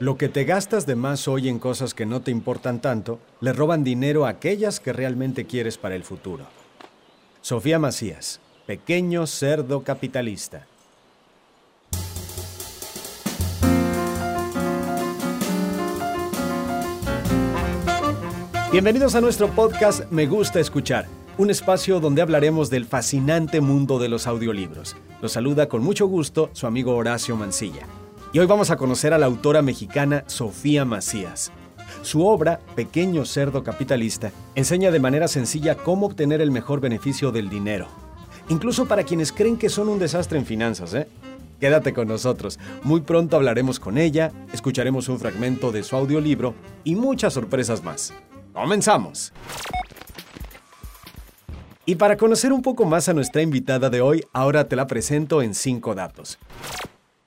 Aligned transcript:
Lo 0.00 0.16
que 0.16 0.28
te 0.28 0.42
gastas 0.42 0.86
de 0.86 0.96
más 0.96 1.28
hoy 1.28 1.48
en 1.48 1.60
cosas 1.60 1.94
que 1.94 2.04
no 2.04 2.20
te 2.20 2.32
importan 2.32 2.80
tanto, 2.80 3.20
le 3.40 3.52
roban 3.52 3.84
dinero 3.84 4.26
a 4.26 4.30
aquellas 4.30 4.80
que 4.80 4.92
realmente 4.92 5.44
quieres 5.44 5.78
para 5.78 5.94
el 5.94 6.02
futuro. 6.02 6.46
Sofía 7.42 7.78
Macías, 7.78 8.40
pequeño 8.66 9.24
cerdo 9.28 9.84
capitalista. 9.84 10.66
Bienvenidos 18.72 19.14
a 19.14 19.20
nuestro 19.20 19.48
podcast 19.50 20.10
Me 20.10 20.26
gusta 20.26 20.58
escuchar, 20.58 21.06
un 21.38 21.50
espacio 21.50 22.00
donde 22.00 22.20
hablaremos 22.20 22.68
del 22.68 22.84
fascinante 22.84 23.60
mundo 23.60 24.00
de 24.00 24.08
los 24.08 24.26
audiolibros. 24.26 24.96
Los 25.22 25.30
saluda 25.30 25.68
con 25.68 25.84
mucho 25.84 26.08
gusto 26.08 26.50
su 26.52 26.66
amigo 26.66 26.96
Horacio 26.96 27.36
Mancilla. 27.36 27.86
Y 28.34 28.40
hoy 28.40 28.46
vamos 28.46 28.72
a 28.72 28.76
conocer 28.76 29.14
a 29.14 29.18
la 29.18 29.26
autora 29.26 29.62
mexicana 29.62 30.24
Sofía 30.26 30.84
Macías. 30.84 31.52
Su 32.02 32.26
obra, 32.26 32.58
Pequeño 32.74 33.24
Cerdo 33.26 33.62
Capitalista, 33.62 34.32
enseña 34.56 34.90
de 34.90 34.98
manera 34.98 35.28
sencilla 35.28 35.76
cómo 35.76 36.06
obtener 36.06 36.40
el 36.40 36.50
mejor 36.50 36.80
beneficio 36.80 37.30
del 37.30 37.48
dinero. 37.48 37.86
Incluso 38.48 38.86
para 38.86 39.04
quienes 39.04 39.30
creen 39.30 39.56
que 39.56 39.68
son 39.68 39.88
un 39.88 40.00
desastre 40.00 40.36
en 40.36 40.46
finanzas, 40.46 40.94
¿eh? 40.94 41.06
Quédate 41.60 41.94
con 41.94 42.08
nosotros. 42.08 42.58
Muy 42.82 43.02
pronto 43.02 43.36
hablaremos 43.36 43.78
con 43.78 43.98
ella, 43.98 44.32
escucharemos 44.52 45.08
un 45.08 45.20
fragmento 45.20 45.70
de 45.70 45.84
su 45.84 45.94
audiolibro 45.94 46.54
y 46.82 46.96
muchas 46.96 47.34
sorpresas 47.34 47.84
más. 47.84 48.12
¡Comenzamos! 48.52 49.32
Y 51.86 51.94
para 51.94 52.16
conocer 52.16 52.52
un 52.52 52.62
poco 52.62 52.84
más 52.84 53.08
a 53.08 53.14
nuestra 53.14 53.42
invitada 53.42 53.90
de 53.90 54.00
hoy, 54.00 54.24
ahora 54.32 54.64
te 54.68 54.74
la 54.74 54.88
presento 54.88 55.40
en 55.40 55.54
cinco 55.54 55.94
datos. 55.94 56.40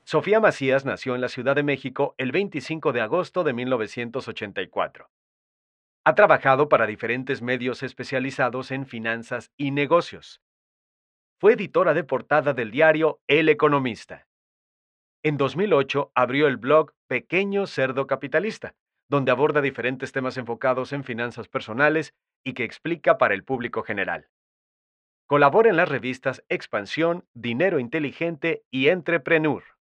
Sofía 0.10 0.40
Macías 0.40 0.86
nació 0.86 1.16
en 1.16 1.20
la 1.20 1.28
Ciudad 1.28 1.54
de 1.54 1.64
México 1.64 2.16
el 2.18 2.32
25 2.32 2.94
de 2.94 3.02
agosto 3.02 3.44
de 3.44 3.52
1984. 3.52 5.12
Ha 6.06 6.16
trabajado 6.16 6.70
para 6.70 6.88
diferentes 6.88 7.42
medios 7.42 7.84
especializados 7.84 8.72
en 8.72 8.86
finanzas 8.86 9.52
y 9.58 9.72
negocios. 9.72 10.42
Fue 11.42 11.56
editora 11.56 11.94
de 11.94 12.06
portada 12.06 12.54
del 12.54 12.72
diario 12.72 13.20
El 13.28 13.50
Economista. 13.50 14.30
En 15.24 15.36
2008 15.36 16.14
abrió 16.16 16.48
el 16.48 16.56
blog 16.56 16.94
Pequeño 17.08 17.68
Cerdo 17.68 18.08
Capitalista, 18.08 18.76
donde 19.10 19.32
aborda 19.32 19.60
diferentes 19.60 20.14
temas 20.14 20.38
enfocados 20.38 20.94
en 20.94 21.04
finanzas 21.04 21.50
personales 21.50 22.14
y 22.46 22.54
que 22.54 22.64
explica 22.64 23.18
para 23.18 23.34
el 23.34 23.44
público 23.44 23.84
general. 23.84 24.30
Colabora 25.26 25.70
en 25.70 25.76
las 25.76 25.90
revistas 25.90 26.46
Expansión, 26.48 27.28
Dinero 27.34 27.78
Inteligente 27.78 28.64
y 28.72 28.88
Entrepreneur. 28.88 29.77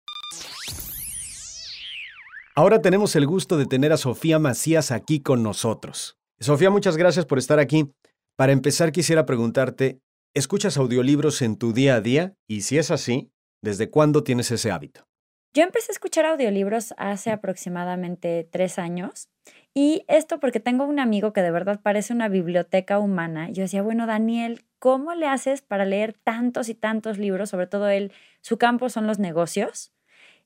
Ahora 2.55 2.83
tenemos 2.83 3.17
el 3.17 3.27
gusto 3.27 3.57
de 3.57 3.65
tener 3.65 3.93
a 3.93 3.97
Sofía 3.97 4.39
Macías 4.39 4.91
aquí 4.91 5.21
con 5.21 5.43
nosotros. 5.43 6.19
Sofía, 6.39 6.69
muchas 6.69 6.99
gracias 6.99 7.25
por 7.25 7.39
estar 7.39 7.59
aquí. 7.59 7.91
Para 8.37 8.53
empezar, 8.53 8.93
quisiera 8.93 9.25
preguntarte, 9.25 10.01
¿escuchas 10.35 10.77
audiolibros 10.77 11.41
en 11.41 11.57
tu 11.57 11.73
día 11.73 11.95
a 11.95 12.03
día? 12.03 12.35
Y 12.47 12.61
si 12.61 12.77
es 12.77 12.91
así, 12.91 13.31
¿desde 13.63 13.89
cuándo 13.89 14.23
tienes 14.23 14.51
ese 14.51 14.71
hábito? 14.71 15.07
Yo 15.55 15.63
empecé 15.63 15.93
a 15.93 15.95
escuchar 15.95 16.27
audiolibros 16.27 16.93
hace 16.99 17.31
aproximadamente 17.31 18.47
tres 18.51 18.79
años. 18.79 19.31
Y 19.73 20.05
esto 20.07 20.39
porque 20.39 20.61
tengo 20.61 20.85
un 20.85 20.99
amigo 20.99 21.33
que 21.33 21.41
de 21.41 21.51
verdad 21.51 21.81
parece 21.83 22.13
una 22.13 22.29
biblioteca 22.29 22.99
humana. 22.99 23.49
Yo 23.51 23.63
decía, 23.63 23.81
bueno, 23.81 24.07
Daniel, 24.07 24.67
¿cómo 24.79 25.15
le 25.15 25.27
haces 25.27 25.63
para 25.63 25.87
leer 25.87 26.13
tantos 26.23 26.69
y 26.69 26.75
tantos 26.75 27.17
libros? 27.17 27.49
Sobre 27.49 27.67
todo 27.67 27.89
él, 27.89 28.13
su 28.43 28.59
campo 28.59 28.91
son 28.91 29.07
los 29.07 29.19
negocios 29.19 29.91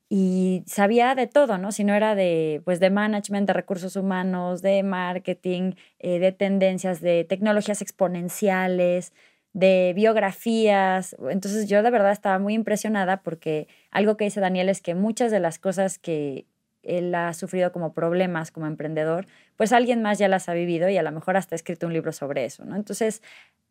y 0.09 0.63
sabía 0.67 1.15
de 1.15 1.27
todo, 1.27 1.57
¿no? 1.57 1.71
Si 1.71 1.83
no 1.83 1.93
era 1.93 2.15
de, 2.15 2.61
pues, 2.65 2.79
de 2.79 2.89
management, 2.89 3.47
de 3.47 3.53
recursos 3.53 3.95
humanos, 3.95 4.61
de 4.61 4.83
marketing, 4.83 5.73
eh, 5.99 6.19
de 6.19 6.31
tendencias, 6.31 7.01
de 7.01 7.25
tecnologías 7.25 7.81
exponenciales, 7.81 9.13
de 9.53 9.93
biografías. 9.95 11.15
Entonces 11.29 11.67
yo 11.67 11.83
de 11.83 11.91
verdad 11.91 12.11
estaba 12.11 12.39
muy 12.39 12.53
impresionada 12.53 13.21
porque 13.23 13.67
algo 13.91 14.15
que 14.17 14.25
dice 14.25 14.39
Daniel 14.39 14.69
es 14.69 14.81
que 14.81 14.95
muchas 14.95 15.31
de 15.31 15.39
las 15.39 15.59
cosas 15.59 15.99
que 15.99 16.45
él 16.83 17.13
ha 17.15 17.33
sufrido 17.33 17.71
como 17.71 17.93
problemas 17.93 18.51
como 18.51 18.67
emprendedor, 18.67 19.25
pues 19.57 19.73
alguien 19.73 20.01
más 20.01 20.19
ya 20.19 20.27
las 20.27 20.47
ha 20.47 20.53
vivido 20.53 20.89
y 20.89 20.97
a 20.97 21.03
lo 21.03 21.11
mejor 21.11 21.37
hasta 21.37 21.55
ha 21.55 21.57
escrito 21.57 21.87
un 21.87 21.93
libro 21.93 22.13
sobre 22.13 22.45
eso, 22.45 22.65
¿no? 22.65 22.75
Entonces, 22.75 23.21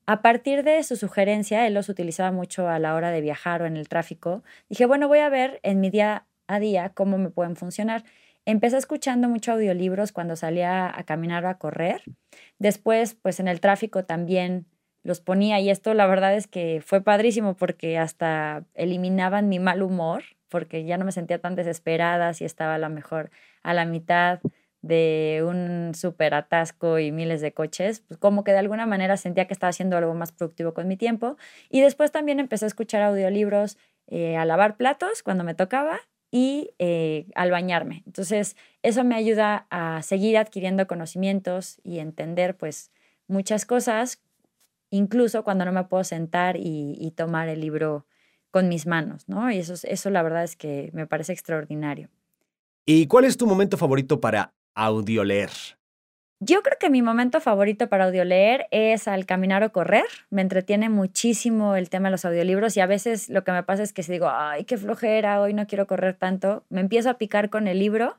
a 0.07 0.23
partir 0.23 0.63
de 0.63 0.83
su 0.85 0.97
sugerencia, 0.97 1.67
él 1.67 1.75
los 1.75 1.89
utilizaba 1.89 2.31
mucho 2.31 2.69
a 2.69 2.79
la 2.79 2.95
hora 2.95 3.11
de 3.11 3.21
viajar 3.21 3.63
o 3.63 3.67
en 3.67 3.77
el 3.77 3.89
tráfico. 3.89 4.45
Dije, 4.69 4.87
bueno, 4.87 5.09
voy 5.09 5.19
a 5.19 5.29
ver 5.29 5.59
en 5.63 5.81
mi 5.81 5.91
día 5.91 6.27
a 6.47 6.61
día 6.61 6.91
cómo 6.91 7.19
me 7.19 7.31
pueden 7.31 7.57
funcionar. 7.57 8.05
Empecé 8.45 8.77
escuchando 8.77 9.29
mucho 9.29 9.53
audiolibros 9.53 10.13
cuando 10.13 10.37
salía 10.37 10.87
a 10.87 11.03
caminar 11.03 11.45
o 11.45 11.49
a 11.49 11.59
correr. 11.59 12.03
Después, 12.61 13.15
pues 13.15 13.41
en 13.41 13.49
el 13.49 13.61
tráfico 13.61 14.05
también 14.05 14.67
los 15.03 15.21
ponía 15.21 15.61
y 15.61 15.71
esto 15.71 15.95
la 15.95 16.07
verdad 16.07 16.35
es 16.35 16.47
que 16.47 16.83
fue 16.85 17.01
padrísimo 17.01 17.55
porque 17.57 17.99
hasta 17.99 18.65
eliminaban 18.75 19.49
mi 19.49 19.59
mal 19.59 19.83
humor, 19.83 20.23
porque 20.49 20.85
ya 20.85 20.99
no 20.99 21.05
me 21.05 21.13
sentía 21.13 21.41
tan 21.41 21.57
desesperada 21.57 22.33
si 22.35 22.45
estaba 22.45 22.75
a 22.77 22.79
lo 22.79 22.91
mejor 22.91 23.31
a 23.63 23.75
la 23.75 23.85
mitad 23.85 24.41
de 24.87 25.45
un 25.47 25.95
súper 25.95 26.35
atasco 26.35 26.99
y 26.99 27.13
miles 27.13 27.41
de 27.41 27.53
coches, 27.53 28.01
pues 28.07 28.19
como 28.19 28.45
que 28.45 28.53
de 28.53 28.59
alguna 28.59 28.87
manera 28.87 29.17
sentía 29.17 29.47
que 29.47 29.53
estaba 29.53 29.71
haciendo 29.71 29.97
algo 29.97 30.15
más 30.15 30.33
productivo 30.33 30.75
con 30.75 30.89
mi 30.89 30.97
tiempo. 30.97 31.37
Y 31.71 31.81
después 31.81 32.13
también 32.13 32.41
empecé 32.41 32.67
a 32.67 32.69
escuchar 32.69 33.03
audiolibros 33.03 33.79
eh, 34.09 34.37
a 34.37 34.45
lavar 34.45 34.77
platos 34.77 35.23
cuando 35.23 35.45
me 35.45 35.55
tocaba 35.55 35.99
y 36.31 36.71
eh, 36.79 37.27
al 37.35 37.51
bañarme. 37.51 38.03
Entonces, 38.07 38.57
eso 38.83 39.05
me 39.05 39.15
ayuda 39.15 39.67
a 39.71 40.03
seguir 40.03 40.39
adquiriendo 40.39 40.87
conocimientos 40.87 41.81
y 41.83 41.99
entender 41.99 42.57
pues 42.57 42.91
muchas 43.27 43.67
cosas, 43.67 44.23
incluso 44.91 45.45
cuando 45.45 45.65
no 45.65 45.73
me 45.73 45.85
puedo 45.85 46.05
sentar 46.05 46.57
y, 46.59 47.13
tomar 47.17 47.49
el 47.49 47.61
libro 47.61 48.07
con 48.51 48.69
mis 48.69 48.87
manos, 48.87 49.29
¿no? 49.29 49.51
Y 49.51 49.59
eso, 49.59 49.75
eso 49.83 50.11
la 50.11 50.23
verdad 50.23 50.45
es 50.45 50.57
que 50.57 50.91
me 50.93 51.07
parece 51.07 51.33
extraordinario. 51.33 52.11
¿Y 52.85 53.07
cuál 53.07 53.25
es 53.25 53.37
tu 53.37 53.47
momento 53.47 53.77
favorito 53.77 54.21
para 54.21 54.55
audioleer? 54.77 55.51
Yo 56.39 56.63
creo 56.63 56.77
que 56.79 56.91
mi 56.91 57.01
momento 57.01 57.41
favorito 57.41 57.89
para 57.89 58.05
audioleer 58.05 58.67
es 58.71 59.09
al 59.09 59.25
caminar 59.25 59.65
o 59.65 59.73
correr. 59.73 60.05
Me 60.29 60.43
entretiene 60.43 60.91
muchísimo 60.91 61.77
el 61.77 61.89
tema 61.89 62.09
de 62.09 62.13
los 62.13 62.27
audiolibros 62.27 62.77
y 62.77 62.81
a 62.81 62.87
veces 62.87 63.31
lo 63.31 63.43
que 63.43 63.53
me 63.53 63.63
pasa 63.63 63.83
es 63.83 63.95
que 63.95 64.03
si 64.03 64.13
digo, 64.13 64.29
ay, 64.31 64.65
qué 64.65 64.77
flojera, 64.77 65.41
hoy 65.41 65.55
no 65.55 65.67
quiero 65.67 65.87
correr 65.87 66.15
tanto, 66.15 66.63
me 66.69 66.83
empiezo 66.83 67.09
a 67.09 67.15
picar 67.15 67.49
con 67.49 67.67
el 67.69 67.79
libro. 67.79 68.19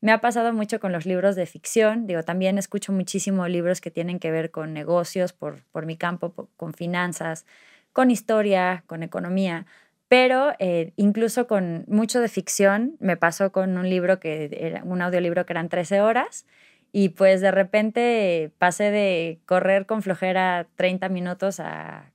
Me 0.00 0.12
ha 0.12 0.20
pasado 0.22 0.54
mucho 0.54 0.80
con 0.80 0.92
los 0.92 1.04
libros 1.04 1.36
de 1.36 1.44
ficción. 1.44 2.06
Digo, 2.06 2.22
también 2.22 2.56
escucho 2.56 2.92
muchísimo 2.92 3.46
libros 3.48 3.82
que 3.82 3.90
tienen 3.90 4.18
que 4.18 4.30
ver 4.30 4.50
con 4.50 4.72
negocios, 4.72 5.34
por, 5.34 5.62
por 5.70 5.84
mi 5.84 5.96
campo, 5.98 6.48
con 6.56 6.72
finanzas, 6.72 7.44
con 7.92 8.10
historia, 8.10 8.84
con 8.86 9.02
economía. 9.02 9.66
Pero 10.08 10.52
eh, 10.58 10.92
incluso 10.96 11.46
con 11.46 11.84
mucho 11.86 12.20
de 12.20 12.28
ficción, 12.28 12.96
me 12.98 13.16
pasó 13.16 13.52
con 13.52 13.76
un 13.76 13.88
libro 13.90 14.18
que 14.20 14.48
era 14.58 14.82
un 14.84 15.02
audiolibro 15.02 15.44
que 15.44 15.52
eran 15.52 15.68
13 15.68 16.00
horas 16.00 16.46
y 16.92 17.10
pues 17.10 17.40
de 17.42 17.50
repente 17.50 18.50
pasé 18.58 18.90
de 18.90 19.40
correr 19.46 19.84
con 19.86 20.02
flojera 20.02 20.66
30 20.76 21.08
minutos 21.10 21.60
a 21.60 22.12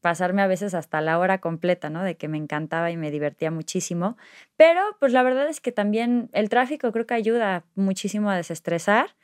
pasarme 0.00 0.42
a 0.42 0.46
veces 0.46 0.74
hasta 0.74 1.00
la 1.00 1.18
hora 1.18 1.38
completa, 1.38 1.90
¿no? 1.90 2.02
De 2.02 2.16
que 2.16 2.28
me 2.28 2.38
encantaba 2.38 2.90
y 2.90 2.96
me 2.96 3.10
divertía 3.10 3.50
muchísimo. 3.50 4.16
Pero 4.56 4.80
pues 5.00 5.12
la 5.12 5.22
verdad 5.22 5.48
es 5.48 5.60
que 5.60 5.72
también 5.72 6.28
el 6.32 6.48
tráfico 6.48 6.92
creo 6.92 7.06
que 7.06 7.14
ayuda 7.14 7.64
muchísimo 7.74 8.30
a 8.30 8.36
desestresar 8.36 9.16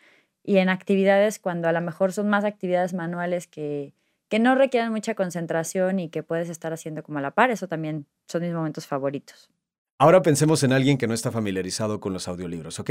y 0.44 0.58
en 0.58 0.68
actividades 0.70 1.38
cuando 1.38 1.68
a 1.68 1.72
lo 1.72 1.80
mejor 1.80 2.12
son 2.12 2.28
más 2.28 2.44
actividades 2.44 2.94
manuales 2.94 3.46
que, 3.46 3.92
que 4.28 4.38
no 4.38 4.54
requieren 4.54 4.92
mucha 4.92 5.14
concentración 5.14 5.98
y 5.98 6.08
que 6.08 6.22
puedes 6.22 6.48
estar 6.48 6.72
haciendo 6.72 7.02
como 7.02 7.18
a 7.18 7.22
la 7.22 7.32
par, 7.32 7.50
eso 7.50 7.68
también 7.68 8.06
son 8.26 8.42
mis 8.42 8.52
momentos 8.52 8.86
favoritos. 8.86 9.50
Ahora 9.98 10.22
pensemos 10.22 10.62
en 10.62 10.72
alguien 10.72 10.98
que 10.98 11.06
no 11.06 11.14
está 11.14 11.32
familiarizado 11.32 11.98
con 11.98 12.12
los 12.12 12.28
audiolibros, 12.28 12.78
¿ok? 12.78 12.90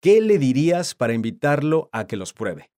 ¿Qué 0.00 0.20
le 0.20 0.38
dirías 0.38 0.94
para 0.94 1.14
invitarlo 1.14 1.88
a 1.92 2.06
que 2.06 2.16
los 2.16 2.32
pruebe? 2.32 2.70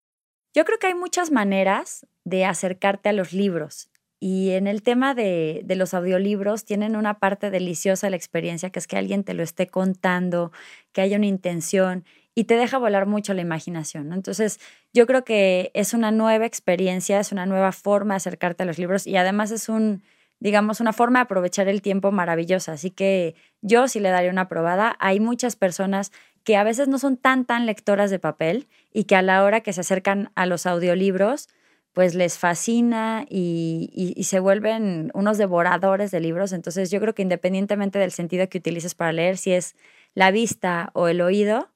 Yo 0.54 0.66
creo 0.66 0.80
que 0.80 0.88
hay 0.88 0.96
muchas 0.96 1.32
maneras 1.32 2.06
de 2.24 2.46
acercarte 2.46 3.10
a 3.10 3.14
los 3.14 3.34
libros. 3.34 3.90
Y 4.20 4.52
en 4.52 4.68
el 4.68 4.84
tema 4.84 5.16
de, 5.16 5.62
de, 5.64 5.76
los 5.76 5.96
audiolibros 5.96 6.66
tienen 6.66 6.96
una 6.96 7.18
parte 7.18 7.50
deliciosa 7.50 8.06
de 8.08 8.12
la 8.12 8.18
experiencia, 8.18 8.70
que 8.70 8.78
es 8.78 8.86
que 8.86 8.98
alguien 8.98 9.24
te 9.24 9.34
lo 9.34 9.42
esté 9.42 9.66
contando, 9.66 10.52
que 10.92 11.02
haya 11.02 11.18
una 11.18 11.26
intención 11.26 12.06
y 12.34 12.46
te 12.46 12.56
deja 12.56 12.78
volar 12.78 13.06
mucho 13.06 13.34
la 13.34 13.42
imaginación. 13.42 14.14
Entonces, 14.14 14.60
yo 14.94 15.06
creo 15.06 15.24
que 15.24 15.72
es 15.74 15.94
una 15.94 16.12
nueva 16.12 16.46
experiencia, 16.46 17.20
es 17.20 17.32
una 17.32 17.46
nueva 17.46 17.72
forma 17.72 18.14
de 18.14 18.18
acercarte 18.18 18.64
a 18.64 18.66
los 18.66 18.78
libros 18.78 19.06
y 19.06 19.18
además 19.18 19.52
es 19.52 19.68
un, 19.70 20.04
digamos, 20.40 20.80
una 20.80 20.94
forma 20.94 21.20
de 21.20 21.24
aprovechar 21.24 21.68
el 21.68 21.82
tiempo 21.82 22.12
maravillosa. 22.12 22.74
Así 22.74 22.90
que 22.92 23.36
yo 23.62 23.88
sí 23.88 24.00
le 24.00 24.10
daría 24.10 24.32
una 24.32 24.48
probada. 24.48 24.96
Hay 25.00 25.20
muchas 25.20 25.56
personas 25.56 26.12
que 26.44 26.56
a 26.56 26.64
veces 26.64 26.88
no 26.88 27.00
son 27.00 27.18
tan, 27.18 27.46
tan 27.46 27.66
lectoras 27.66 28.10
de 28.10 28.20
papel 28.20 28.68
y 28.94 29.04
que 29.04 29.16
a 29.16 29.22
la 29.22 29.44
hora 29.44 29.62
que 29.62 29.74
se 29.74 29.82
acercan 29.82 30.32
a 30.36 30.46
los 30.46 30.66
audiolibros, 30.66 31.50
pues 31.94 32.16
les 32.16 32.38
fascina 32.38 33.26
y, 33.30 33.92
y, 34.16 34.24
se 34.24 34.40
vuelven 34.40 35.12
unos 35.14 35.38
devoradores 35.38 36.10
de 36.10 36.22
libros. 36.22 36.54
Entonces 36.54 36.90
yo 36.90 37.02
creo 37.02 37.14
que 37.14 37.22
independientemente 37.22 38.00
del 38.00 38.12
sentido 38.12 38.48
que 38.48 38.60
utilices 38.60 38.96
para 38.96 39.12
leer, 39.12 39.38
si 39.38 39.52
es 39.52 39.76
la 40.16 40.32
vista 40.32 40.90
o 40.94 41.10
el 41.10 41.20
oído, 41.20 41.71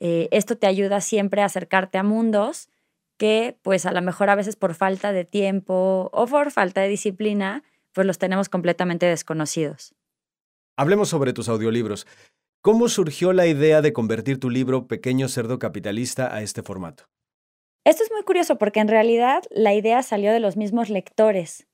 eh, 0.00 0.28
esto 0.30 0.56
te 0.56 0.66
ayuda 0.66 1.00
siempre 1.00 1.42
a 1.42 1.46
acercarte 1.46 1.98
a 1.98 2.02
mundos 2.02 2.68
que 3.18 3.58
pues 3.62 3.84
a 3.84 3.92
lo 3.92 4.00
mejor 4.00 4.30
a 4.30 4.36
veces 4.36 4.56
por 4.56 4.74
falta 4.74 5.12
de 5.12 5.24
tiempo 5.24 6.08
o 6.12 6.26
por 6.26 6.50
falta 6.50 6.80
de 6.80 6.88
disciplina, 6.88 7.64
pues 7.92 8.06
los 8.06 8.18
tenemos 8.18 8.48
completamente 8.48 9.06
desconocidos. 9.06 9.94
Hablemos 10.76 11.08
sobre 11.08 11.32
tus 11.32 11.48
audiolibros. 11.48 12.06
¿Cómo 12.62 12.88
surgió 12.88 13.32
la 13.32 13.46
idea 13.46 13.82
de 13.82 13.92
convertir 13.92 14.38
tu 14.38 14.50
libro 14.50 14.86
Pequeño 14.86 15.28
Cerdo 15.28 15.58
Capitalista 15.58 16.34
a 16.34 16.42
este 16.42 16.62
formato? 16.62 17.04
Esto 17.84 18.04
es 18.04 18.10
muy 18.12 18.22
curioso 18.22 18.58
porque 18.58 18.80
en 18.80 18.88
realidad 18.88 19.42
la 19.50 19.74
idea 19.74 20.02
salió 20.02 20.32
de 20.32 20.40
los 20.40 20.56
mismos 20.56 20.90
lectores. 20.90 21.67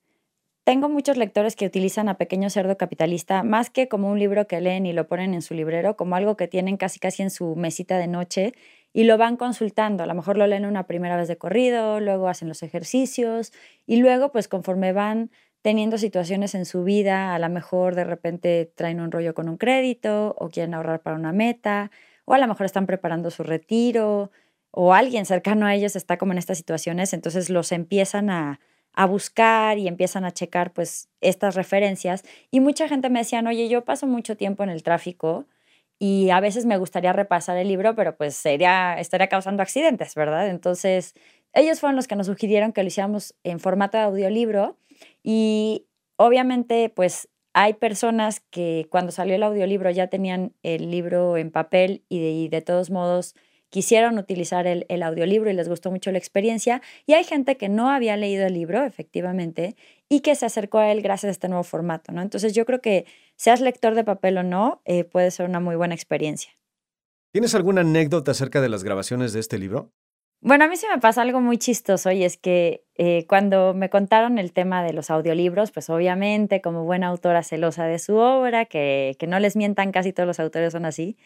Tengo 0.64 0.88
muchos 0.88 1.18
lectores 1.18 1.56
que 1.56 1.66
utilizan 1.66 2.08
a 2.08 2.16
Pequeño 2.16 2.48
Cerdo 2.48 2.78
Capitalista 2.78 3.42
más 3.42 3.68
que 3.68 3.86
como 3.86 4.10
un 4.10 4.18
libro 4.18 4.46
que 4.46 4.62
leen 4.62 4.86
y 4.86 4.94
lo 4.94 5.06
ponen 5.06 5.34
en 5.34 5.42
su 5.42 5.52
librero, 5.52 5.94
como 5.94 6.16
algo 6.16 6.38
que 6.38 6.48
tienen 6.48 6.78
casi 6.78 6.98
casi 6.98 7.22
en 7.22 7.28
su 7.28 7.54
mesita 7.54 7.98
de 7.98 8.06
noche 8.06 8.54
y 8.94 9.04
lo 9.04 9.18
van 9.18 9.36
consultando. 9.36 10.02
A 10.02 10.06
lo 10.06 10.14
mejor 10.14 10.38
lo 10.38 10.46
leen 10.46 10.64
una 10.64 10.86
primera 10.86 11.18
vez 11.18 11.28
de 11.28 11.36
corrido, 11.36 12.00
luego 12.00 12.28
hacen 12.28 12.48
los 12.48 12.62
ejercicios 12.62 13.52
y 13.86 13.96
luego 13.96 14.32
pues 14.32 14.48
conforme 14.48 14.94
van 14.94 15.30
teniendo 15.60 15.98
situaciones 15.98 16.54
en 16.54 16.64
su 16.64 16.82
vida, 16.82 17.34
a 17.34 17.38
lo 17.38 17.50
mejor 17.50 17.94
de 17.94 18.04
repente 18.04 18.72
traen 18.74 19.00
un 19.00 19.12
rollo 19.12 19.34
con 19.34 19.50
un 19.50 19.58
crédito 19.58 20.34
o 20.38 20.48
quieren 20.48 20.72
ahorrar 20.72 21.02
para 21.02 21.16
una 21.16 21.32
meta 21.32 21.90
o 22.24 22.32
a 22.32 22.38
lo 22.38 22.48
mejor 22.48 22.64
están 22.64 22.86
preparando 22.86 23.30
su 23.30 23.42
retiro 23.42 24.30
o 24.70 24.94
alguien 24.94 25.26
cercano 25.26 25.66
a 25.66 25.74
ellos 25.74 25.94
está 25.94 26.16
como 26.16 26.32
en 26.32 26.38
estas 26.38 26.56
situaciones, 26.56 27.12
entonces 27.12 27.50
los 27.50 27.70
empiezan 27.70 28.30
a 28.30 28.60
a 28.94 29.06
buscar 29.06 29.78
y 29.78 29.88
empiezan 29.88 30.24
a 30.24 30.32
checar 30.32 30.72
pues 30.72 31.08
estas 31.20 31.54
referencias. 31.54 32.24
Y 32.50 32.60
mucha 32.60 32.88
gente 32.88 33.10
me 33.10 33.20
decía, 33.20 33.42
oye, 33.46 33.68
yo 33.68 33.84
paso 33.84 34.06
mucho 34.06 34.36
tiempo 34.36 34.62
en 34.62 34.70
el 34.70 34.82
tráfico 34.82 35.46
y 35.98 36.30
a 36.30 36.40
veces 36.40 36.66
me 36.66 36.76
gustaría 36.78 37.12
repasar 37.12 37.56
el 37.56 37.68
libro, 37.68 37.94
pero 37.94 38.16
pues 38.16 38.34
sería, 38.36 38.98
estaría 38.98 39.28
causando 39.28 39.62
accidentes, 39.62 40.14
¿verdad? 40.14 40.48
Entonces, 40.48 41.14
ellos 41.52 41.80
fueron 41.80 41.96
los 41.96 42.08
que 42.08 42.16
nos 42.16 42.26
sugirieron 42.26 42.72
que 42.72 42.82
lo 42.82 42.88
hiciéramos 42.88 43.34
en 43.44 43.60
formato 43.60 43.96
de 43.96 44.04
audiolibro 44.04 44.76
y 45.22 45.86
obviamente 46.16 46.88
pues 46.88 47.28
hay 47.52 47.74
personas 47.74 48.40
que 48.50 48.86
cuando 48.90 49.12
salió 49.12 49.36
el 49.36 49.42
audiolibro 49.42 49.90
ya 49.90 50.08
tenían 50.08 50.52
el 50.62 50.90
libro 50.90 51.36
en 51.36 51.50
papel 51.52 52.02
y 52.08 52.20
de, 52.20 52.30
y 52.30 52.48
de 52.48 52.60
todos 52.60 52.90
modos 52.90 53.34
quisieron 53.74 54.18
utilizar 54.18 54.68
el, 54.68 55.02
audiolibro 55.02 55.50
y 55.50 55.52
les 55.52 55.68
gustó 55.68 55.90
mucho 55.90 56.12
la 56.12 56.18
experiencia. 56.18 56.80
Y 57.06 57.14
hay 57.14 57.24
gente 57.24 57.56
que 57.56 57.68
no 57.68 57.90
había 57.90 58.16
leído 58.16 58.46
el 58.46 58.54
libro, 58.54 58.84
efectivamente, 58.84 59.74
y 60.08 60.20
que 60.20 60.36
se 60.36 60.46
acercó 60.46 60.78
a 60.78 60.92
él 60.92 61.02
gracias 61.02 61.30
a 61.30 61.32
este 61.32 61.48
nuevo 61.48 61.64
formato, 61.64 62.12
¿no? 62.12 62.22
Entonces 62.22 62.52
yo 62.52 62.66
creo 62.66 62.80
que 62.80 63.04
seas 63.34 63.60
lector 63.60 63.96
de 63.96 64.04
papel 64.04 64.38
o 64.38 64.44
no, 64.44 64.80
eh, 64.84 65.02
puede 65.02 65.32
ser 65.32 65.48
una 65.48 65.58
muy 65.58 65.74
buena 65.74 65.92
experiencia. 65.92 66.52
¿Tienes 67.32 67.56
alguna 67.56 67.80
anécdota 67.80 68.30
acerca 68.30 68.60
de 68.60 68.68
las 68.68 68.84
grabaciones 68.84 69.32
de 69.32 69.40
este 69.40 69.58
libro? 69.58 69.90
Bueno, 70.40 70.66
a 70.66 70.68
mí 70.68 70.76
sí 70.76 70.86
me 70.88 71.00
pasa 71.00 71.22
algo 71.22 71.40
muy 71.40 71.58
chistoso 71.58 72.12
y 72.12 72.22
es 72.22 72.36
que 72.36 72.84
eh, 72.96 73.26
cuando 73.28 73.74
me 73.74 73.90
contaron 73.90 74.38
el 74.38 74.52
tema 74.52 74.84
de 74.84 74.92
los 74.92 75.10
audiolibros, 75.10 75.72
pues 75.72 75.90
obviamente 75.90 76.60
como 76.60 76.84
buena 76.84 77.08
autora 77.08 77.42
celosa 77.42 77.86
de 77.86 77.98
su 77.98 78.14
obra, 78.16 78.66
que, 78.66 79.16
que 79.18 79.26
no 79.26 79.40
les 79.40 79.56
mientan, 79.56 79.90
casi 79.90 80.12
todos 80.12 80.28
los 80.28 80.38
autores 80.38 80.72
son 80.72 80.84
así, 80.84 81.16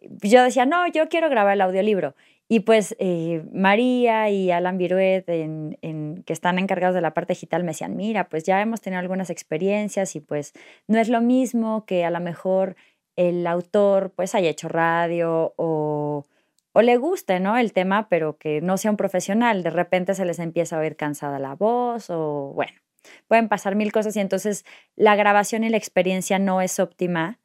yo 0.00 0.44
decía, 0.44 0.66
no, 0.66 0.86
yo 0.88 1.08
quiero 1.08 1.28
grabar 1.28 1.54
el 1.54 1.60
audiolibro. 1.60 2.14
Y 2.48 2.60
pues 2.60 2.96
eh, 2.98 3.44
María 3.52 4.28
y 4.28 4.50
Alan 4.50 4.76
Viruet, 4.76 5.28
en, 5.28 6.24
que 6.26 6.32
están 6.32 6.58
encargados 6.58 6.96
de 6.96 7.00
la 7.00 7.14
parte 7.14 7.34
digital, 7.34 7.62
me 7.62 7.70
decían, 7.70 7.96
mira, 7.96 8.28
pues 8.28 8.42
ya 8.42 8.60
hemos 8.60 8.80
tenido 8.80 8.98
algunas 8.98 9.30
experiencias 9.30 10.16
y 10.16 10.20
pues 10.20 10.52
no 10.88 10.98
es 10.98 11.08
lo 11.08 11.20
mismo 11.20 11.84
que 11.86 12.04
a 12.04 12.10
lo 12.10 12.18
mejor 12.18 12.74
el 13.14 13.46
autor 13.46 14.10
pues 14.16 14.34
haya 14.34 14.50
hecho 14.50 14.68
radio 14.68 15.54
o, 15.56 16.24
o 16.72 16.82
le 16.82 16.96
guste, 16.96 17.38
¿no? 17.38 17.56
El 17.56 17.72
tema, 17.72 18.08
pero 18.08 18.36
que 18.36 18.60
no 18.60 18.78
sea 18.78 18.90
un 18.90 18.96
profesional. 18.96 19.62
De 19.62 19.70
repente 19.70 20.14
se 20.14 20.24
les 20.24 20.40
empieza 20.40 20.76
a 20.76 20.80
oír 20.80 20.96
cansada 20.96 21.38
la 21.38 21.54
voz 21.54 22.10
o 22.10 22.52
bueno, 22.54 22.80
pueden 23.28 23.48
pasar 23.48 23.76
mil 23.76 23.92
cosas 23.92 24.16
y 24.16 24.20
entonces 24.20 24.64
la 24.96 25.14
grabación 25.14 25.62
y 25.62 25.68
la 25.68 25.76
experiencia 25.76 26.40
no 26.40 26.60
es 26.62 26.80
óptima 26.80 27.38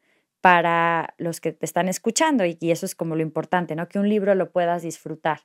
para 0.45 1.15
los 1.17 1.41
que 1.41 1.53
te 1.53 1.65
están 1.65 1.87
escuchando 1.87 2.45
y, 2.45 2.55
eso 2.61 2.85
es 2.85 2.93
como 2.93 3.15
lo 3.15 3.23
importante, 3.23 3.75
¿no? 3.75 3.89
Que 3.89 3.97
un 3.97 4.07
libro 4.07 4.35
lo 4.35 4.51
puedas 4.51 4.83
disfrutar. 4.83 5.39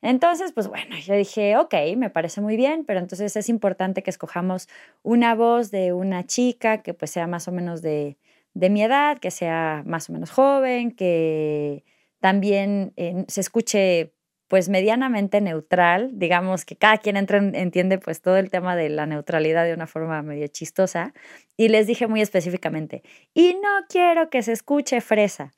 Entonces, 0.00 0.52
pues 0.52 0.68
bueno, 0.68 0.94
yo 0.96 1.16
dije, 1.16 1.56
ok, 1.56 1.74
me 1.96 2.08
parece 2.08 2.40
muy 2.40 2.56
bien, 2.56 2.84
pero 2.84 3.00
entonces 3.00 3.34
es 3.34 3.48
importante 3.48 4.04
que 4.04 4.10
escojamos 4.10 4.68
una 5.02 5.34
voz 5.34 5.72
de 5.72 5.92
una 5.92 6.24
chica 6.24 6.82
que 6.82 6.94
pues 6.94 7.10
sea 7.10 7.26
más 7.26 7.48
o 7.48 7.50
menos 7.50 7.82
de, 7.82 8.16
de 8.52 8.70
mi 8.70 8.84
edad, 8.84 9.18
que 9.18 9.32
sea 9.32 9.82
más 9.86 10.08
o 10.08 10.12
menos 10.12 10.30
joven, 10.30 10.92
que 10.92 11.82
también 12.20 12.92
eh, 12.94 13.24
se 13.26 13.40
escuche 13.40 14.14
pues 14.48 14.68
medianamente 14.68 15.40
neutral, 15.40 16.10
digamos 16.12 16.64
que 16.64 16.76
cada 16.76 16.98
quien 16.98 17.16
entra, 17.16 17.38
entiende 17.38 17.98
pues 17.98 18.20
todo 18.20 18.36
el 18.36 18.50
tema 18.50 18.76
de 18.76 18.88
la 18.88 19.06
neutralidad 19.06 19.64
de 19.64 19.74
una 19.74 19.86
forma 19.86 20.22
medio 20.22 20.46
chistosa, 20.48 21.14
y 21.56 21.68
les 21.68 21.86
dije 21.86 22.06
muy 22.06 22.20
específicamente, 22.20 23.02
y 23.32 23.54
no 23.54 23.86
quiero 23.88 24.30
que 24.30 24.42
se 24.42 24.52
escuche 24.52 25.00
fresa. 25.00 25.52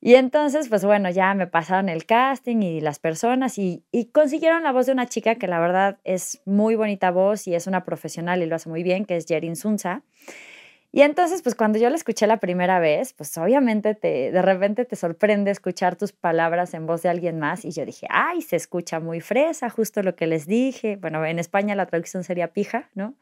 Y 0.00 0.14
entonces, 0.14 0.68
pues 0.68 0.84
bueno, 0.84 1.10
ya 1.10 1.34
me 1.34 1.48
pasaron 1.48 1.88
el 1.88 2.06
casting 2.06 2.62
y 2.62 2.80
las 2.80 3.00
personas 3.00 3.58
y, 3.58 3.82
y, 3.90 4.06
consiguieron 4.06 4.62
la 4.62 4.70
voz 4.70 4.86
de 4.86 4.92
una 4.92 5.06
chica 5.06 5.34
que 5.34 5.48
la 5.48 5.58
verdad 5.58 5.98
es 6.04 6.40
muy 6.44 6.76
bonita 6.76 7.10
voz 7.10 7.48
y 7.48 7.56
es 7.56 7.66
una 7.66 7.84
profesional 7.84 8.40
y 8.40 8.46
lo 8.46 8.54
hace 8.54 8.68
muy 8.68 8.84
bien, 8.84 9.04
que 9.04 9.16
es 9.16 9.26
Jerin 9.26 9.56
Sunza. 9.56 10.04
Y 10.90 11.02
entonces, 11.02 11.42
pues 11.42 11.54
cuando 11.54 11.78
yo 11.78 11.90
la 11.90 11.96
escuché 11.96 12.26
la 12.26 12.38
primera 12.38 12.80
vez, 12.80 13.12
pues 13.12 13.36
obviamente 13.36 13.94
te, 13.94 14.32
de 14.32 14.42
repente 14.42 14.86
te 14.86 14.96
sorprende 14.96 15.50
escuchar 15.50 15.96
tus 15.96 16.12
palabras 16.12 16.72
en 16.72 16.86
voz 16.86 17.02
de 17.02 17.10
alguien 17.10 17.38
más. 17.38 17.64
Y 17.66 17.72
yo 17.72 17.84
dije, 17.84 18.06
ay, 18.10 18.40
se 18.40 18.56
escucha 18.56 18.98
muy 18.98 19.20
fresa, 19.20 19.68
justo 19.68 20.02
lo 20.02 20.16
que 20.16 20.26
les 20.26 20.46
dije. 20.46 20.96
Bueno, 20.96 21.24
en 21.26 21.38
España 21.38 21.74
la 21.74 21.84
traducción 21.86 22.24
sería 22.24 22.52
pija, 22.54 22.88
¿no? 22.94 23.14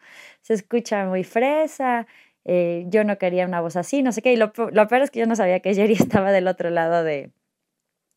Se 0.42 0.54
escucha 0.54 1.06
muy 1.06 1.24
fresa. 1.24 2.06
Eh, 2.44 2.84
yo 2.88 3.02
no 3.02 3.18
quería 3.18 3.46
una 3.46 3.60
voz 3.60 3.74
así, 3.76 4.02
no 4.02 4.12
sé 4.12 4.22
qué. 4.22 4.32
Y 4.32 4.36
lo, 4.36 4.52
peor 4.52 5.02
es 5.02 5.10
que 5.10 5.18
yo 5.20 5.26
no 5.26 5.34
sabía 5.34 5.60
que 5.60 5.74
Jerry 5.74 5.94
estaba 6.00 6.30
del 6.32 6.46
otro 6.48 6.70
lado 6.70 7.02
de, 7.02 7.32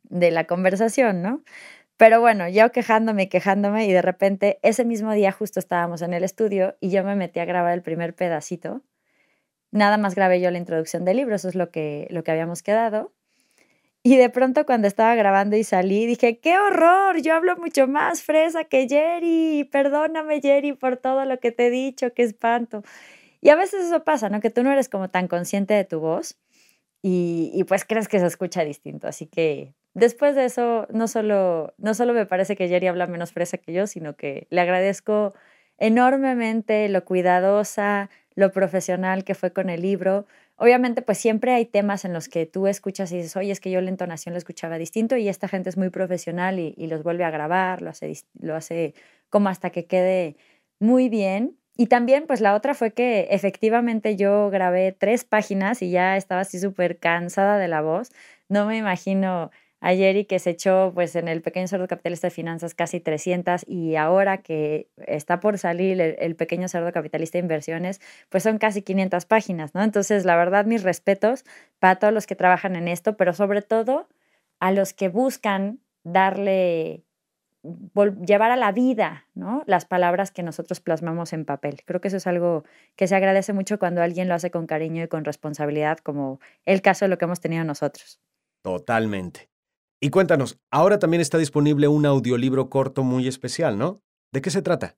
de 0.04 0.32
la 0.32 0.46
conversación, 0.46 1.24
¿no? 1.24 1.44
Pero 1.98 2.22
bueno, 2.22 2.48
yo 2.50 2.72
quejándome 2.72 3.30
quejándome 3.30 3.86
y 3.88 3.92
de 3.94 4.02
repente 4.02 4.60
ese 4.64 4.86
mismo 4.86 5.12
día 5.14 5.32
justo 5.32 5.60
estábamos 5.60 6.02
en 6.02 6.14
el 6.14 6.24
estudio 6.24 6.78
y 6.80 6.92
yo 6.92 7.04
me 7.04 7.16
metí 7.16 7.40
a 7.40 7.46
grabar 7.46 7.74
el 7.74 7.82
primer 7.82 8.16
pedacito 8.16 8.84
nada 9.72 9.98
más 9.98 10.16
grabé 10.16 10.42
yo 10.42 10.52
la 10.52 10.58
introducción 10.58 11.06
del 11.06 11.18
libro, 11.18 11.36
eso 11.36 11.48
es 11.50 11.56
lo 11.56 11.72
que, 11.72 12.08
lo 12.10 12.24
que 12.24 12.32
habíamos 12.32 12.64
quedado. 12.64 13.12
Y 14.02 14.16
de 14.16 14.30
pronto 14.30 14.66
cuando 14.66 14.88
estaba 14.88 15.14
grabando 15.16 15.58
y 15.58 15.64
salí, 15.64 16.06
dije, 16.06 16.40
qué 16.40 16.58
horror, 16.58 17.22
yo 17.22 17.34
hablo 17.34 17.58
mucho 17.58 17.88
más 17.88 18.24
fresa 18.24 18.64
que 18.64 18.88
Jerry, 18.88 19.68
perdóname 19.70 20.42
Jerry 20.42 20.74
por 20.74 20.98
todo 20.98 21.26
lo 21.26 21.40
que 21.40 21.52
te 21.52 21.68
he 21.68 21.70
dicho, 21.70 22.14
qué 22.14 22.24
espanto. 22.24 22.82
Y 23.42 23.50
a 23.50 23.56
veces 23.56 23.86
eso 23.86 24.04
pasa, 24.04 24.30
¿no? 24.30 24.40
Que 24.40 24.50
tú 24.50 24.64
no 24.64 24.72
eres 24.72 24.90
como 24.90 25.10
tan 25.10 25.28
consciente 25.28 25.74
de 25.74 25.84
tu 25.84 26.00
voz 26.00 26.38
y, 27.02 27.52
y 27.54 27.64
pues 27.66 27.86
crees 27.86 28.08
que 28.08 28.20
se 28.20 28.26
escucha 28.26 28.64
distinto. 28.64 29.08
Así 29.08 29.28
que 29.28 29.74
después 29.94 30.36
de 30.36 30.46
eso, 30.46 30.88
no 30.92 31.08
solo, 31.10 31.74
no 31.78 31.94
solo 31.94 32.14
me 32.14 32.26
parece 32.26 32.56
que 32.56 32.70
Jerry 32.70 32.88
habla 32.88 33.08
menos 33.08 33.34
fresa 33.34 33.58
que 33.58 33.74
yo, 33.74 33.86
sino 33.86 34.16
que 34.16 34.48
le 34.50 34.62
agradezco 34.62 35.34
enormemente 35.78 36.88
lo 36.90 37.06
cuidadosa, 37.06 38.10
lo 38.40 38.52
profesional 38.52 39.24
que 39.24 39.36
fue 39.36 39.52
con 39.52 39.70
el 39.70 39.82
libro. 39.82 40.26
Obviamente, 40.56 41.02
pues 41.02 41.18
siempre 41.18 41.54
hay 41.54 41.66
temas 41.66 42.06
en 42.06 42.14
los 42.14 42.30
que 42.30 42.46
tú 42.46 42.68
escuchas 42.68 43.12
y 43.12 43.18
dices, 43.18 43.36
oye, 43.36 43.52
es 43.52 43.60
que 43.60 43.70
yo 43.70 43.82
la 43.82 43.90
entonación 43.90 44.34
lo 44.34 44.38
escuchaba 44.38 44.78
distinto 44.78 45.18
y 45.18 45.28
esta 45.28 45.48
gente 45.50 45.70
es 45.70 45.78
muy 45.78 45.90
profesional 45.90 46.58
y, 46.58 46.88
los 46.88 47.04
vuelve 47.04 47.26
a 47.26 47.32
grabar, 47.32 47.82
lo 47.82 47.90
hace, 47.90 48.14
lo 48.40 48.56
hace 48.56 48.94
como 49.30 49.50
hasta 49.50 49.72
que 49.72 49.86
quede 49.86 50.38
muy 50.80 51.10
bien. 51.10 51.58
Y 51.76 51.88
también, 51.88 52.28
pues 52.28 52.42
la 52.42 52.56
otra 52.56 52.74
fue 52.74 52.92
que 52.92 53.28
efectivamente 53.32 54.16
yo 54.16 54.50
grabé 54.50 54.94
tres 54.94 55.26
páginas 55.26 55.82
y 55.82 55.92
ya 55.92 56.18
estaba 56.18 56.42
así 56.42 56.60
súper 56.60 56.98
cansada 56.98 57.58
de 57.58 57.68
la 57.68 57.82
voz. 57.82 58.12
No 58.48 58.66
me 58.66 58.78
imagino 58.78 59.52
ayer 59.82 60.18
y 60.18 60.26
que 60.26 60.40
se 60.40 60.52
echó 60.52 60.92
pues 60.94 61.16
en 61.16 61.28
el 61.28 61.42
pequeño 61.42 61.68
cerdo 61.68 61.88
capitalista 61.88 62.28
de 62.28 62.32
finanzas 62.32 62.74
casi 62.76 63.00
300 63.00 63.66
y 63.68 63.96
ahora 63.96 64.40
que 64.40 64.90
está 64.98 65.40
por 65.40 65.58
salir 65.58 66.00
el, 66.02 66.36
pequeño 66.36 66.68
cerdo 66.68 66.92
capitalista 66.92 67.38
de 67.38 67.44
inversiones 67.44 68.02
pues 68.30 68.44
son 68.44 68.58
casi 68.58 68.82
500 68.82 69.26
páginas, 69.26 69.74
¿no? 69.74 69.84
Entonces 69.84 70.26
la 70.26 70.36
verdad 70.36 70.66
mis 70.66 70.84
respetos 70.84 71.46
para 71.80 71.98
todos 71.98 72.14
los 72.14 72.28
que 72.28 72.36
trabajan 72.36 72.76
en 72.76 72.88
esto, 72.88 73.16
pero 73.18 73.34
sobre 73.34 73.62
todo 73.62 74.08
a 74.60 74.72
los 74.72 74.94
que 74.94 75.10
buscan 75.10 75.80
darle 76.04 77.04
llevar 78.26 78.52
a 78.52 78.56
la 78.56 78.72
vida, 78.72 79.26
¿no? 79.36 79.64
Las 79.66 79.86
palabras 79.86 80.32
que 80.32 80.44
nosotros 80.44 80.80
plasmamos 80.80 81.34
en 81.34 81.44
papel. 81.44 81.82
Creo 81.86 82.00
que 82.00 82.08
eso 82.08 82.18
es 82.18 82.28
algo 82.28 82.64
que 82.96 83.08
se 83.08 83.16
agradece 83.16 83.52
mucho 83.52 83.80
cuando 83.80 84.02
alguien 84.02 84.30
lo 84.30 84.34
hace 84.34 84.50
con 84.50 84.66
cariño 84.66 85.04
y 85.04 85.08
con 85.10 85.26
responsabilidad, 85.26 85.98
como 85.98 86.40
el 86.66 86.82
caso 86.82 87.06
de 87.06 87.10
lo 87.10 87.18
que 87.18 87.26
hemos 87.26 87.42
tenido 87.42 87.66
nosotros. 87.66 88.22
Totalmente. 88.62 89.50
Y 90.02 90.12
cuéntanos, 90.12 90.58
ahora 90.72 90.98
también 90.98 91.20
está 91.22 91.38
disponible 91.38 91.88
un 91.88 92.06
audiolibro 92.06 92.70
corto 92.70 93.04
muy 93.04 93.28
especial, 93.28 93.78
¿no? 93.78 94.02
¿De 94.32 94.42
qué 94.42 94.50
se 94.50 94.62
trata? 94.62 94.96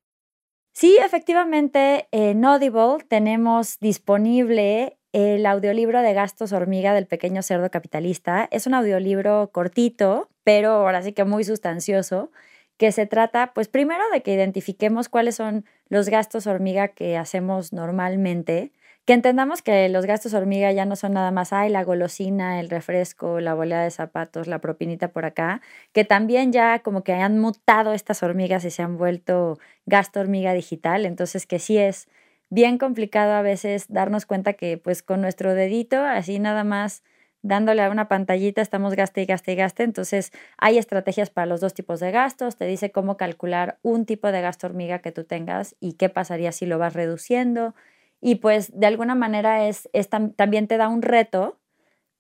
Sí, 0.74 0.98
efectivamente, 1.04 2.08
en 2.12 2.46
Audible 2.46 3.04
tenemos 3.08 3.80
disponible 3.80 4.98
el 5.12 5.46
audiolibro 5.46 6.02
de 6.02 6.14
Gastos 6.14 6.54
Hormiga 6.54 6.94
del 6.94 7.08
pequeño 7.08 7.42
cerdo 7.42 7.70
capitalista. 7.70 8.48
Es 8.52 8.68
un 8.68 8.74
audiolibro 8.76 9.50
cortito, 9.52 10.30
pero 10.44 10.72
ahora 10.72 11.02
sí 11.02 11.14
que 11.14 11.26
muy 11.26 11.44
sustancioso, 11.44 12.32
que 12.78 12.92
se 12.92 13.06
trata, 13.06 13.54
pues 13.54 13.68
primero 13.68 14.04
de 14.14 14.22
que 14.22 14.34
identifiquemos 14.34 15.10
cuáles 15.10 15.36
son 15.36 15.66
los 15.90 16.10
gastos 16.10 16.48
hormiga 16.48 16.90
que 16.90 17.18
hacemos 17.18 17.74
normalmente, 17.74 18.72
que 19.06 19.14
entendamos 19.14 19.62
que 19.62 19.90
los 19.90 20.06
gastos 20.06 20.34
hormiga 20.34 20.72
ya 20.72 20.86
no 20.86 20.96
son 20.96 21.14
nada 21.14 21.32
más, 21.32 21.54
ay, 21.54 21.70
la 21.70 21.84
golosina, 21.84 22.60
el 22.60 22.70
refresco, 22.70 23.40
la 23.40 23.54
bolea 23.54 23.82
de 23.84 23.92
zapatos, 23.92 24.48
la 24.48 24.60
propinita 24.62 25.10
por 25.10 25.26
acá, 25.26 25.62
que 25.94 26.06
también 26.06 26.52
ya 26.52 26.80
como 26.80 27.04
que 27.04 27.14
han 27.14 27.40
mutado 27.40 27.94
estas 27.94 28.24
hormigas 28.24 28.64
y 28.66 28.72
se 28.72 28.84
han 28.84 28.98
vuelto 28.98 29.58
gasto 29.86 30.20
hormiga 30.20 30.54
digital, 30.54 31.06
entonces 31.06 31.46
que 31.48 31.60
sí 31.60 31.78
es 31.78 32.08
bien 32.50 32.78
complicado 32.78 33.34
a 33.34 33.42
veces 33.42 33.86
darnos 33.90 34.26
cuenta 34.26 34.54
que 34.54 34.78
pues 34.78 35.04
con 35.04 35.22
nuestro 35.22 35.54
dedito, 35.56 36.04
así 36.04 36.40
nada 36.40 36.64
más 36.64 37.04
dándole 37.44 37.82
a 37.82 37.90
una 37.90 38.08
pantallita, 38.08 38.62
estamos 38.62 38.94
gaste 38.96 39.22
y 39.24 39.26
gaste 39.26 39.54
y 39.54 39.56
gaste. 39.56 39.82
Entonces, 39.84 40.32
hay 40.58 40.78
estrategias 40.78 41.32
para 41.32 41.48
los 41.48 41.60
dos 41.60 41.74
tipos 41.74 42.00
de 42.00 42.12
gastos. 42.12 42.56
Te 42.56 42.66
dice 42.66 42.92
cómo 42.92 43.18
calcular 43.18 43.80
un 43.82 44.06
tipo 44.06 44.32
de 44.32 44.42
gasto 44.42 44.68
hormiga 44.68 45.00
que 45.00 45.12
tú 45.12 45.24
tengas 45.24 45.76
y 45.80 45.94
qué 45.94 46.08
pasaría 46.10 46.52
si 46.52 46.68
lo 46.68 46.78
vas 46.78 46.94
reduciendo. 46.94 47.74
Y 48.22 48.36
pues, 48.36 48.72
de 48.80 48.88
alguna 48.88 49.16
manera, 49.16 49.68
es, 49.68 49.90
también 50.36 50.68
te 50.68 50.78
da 50.78 50.88
un 50.88 51.02
reto 51.02 51.60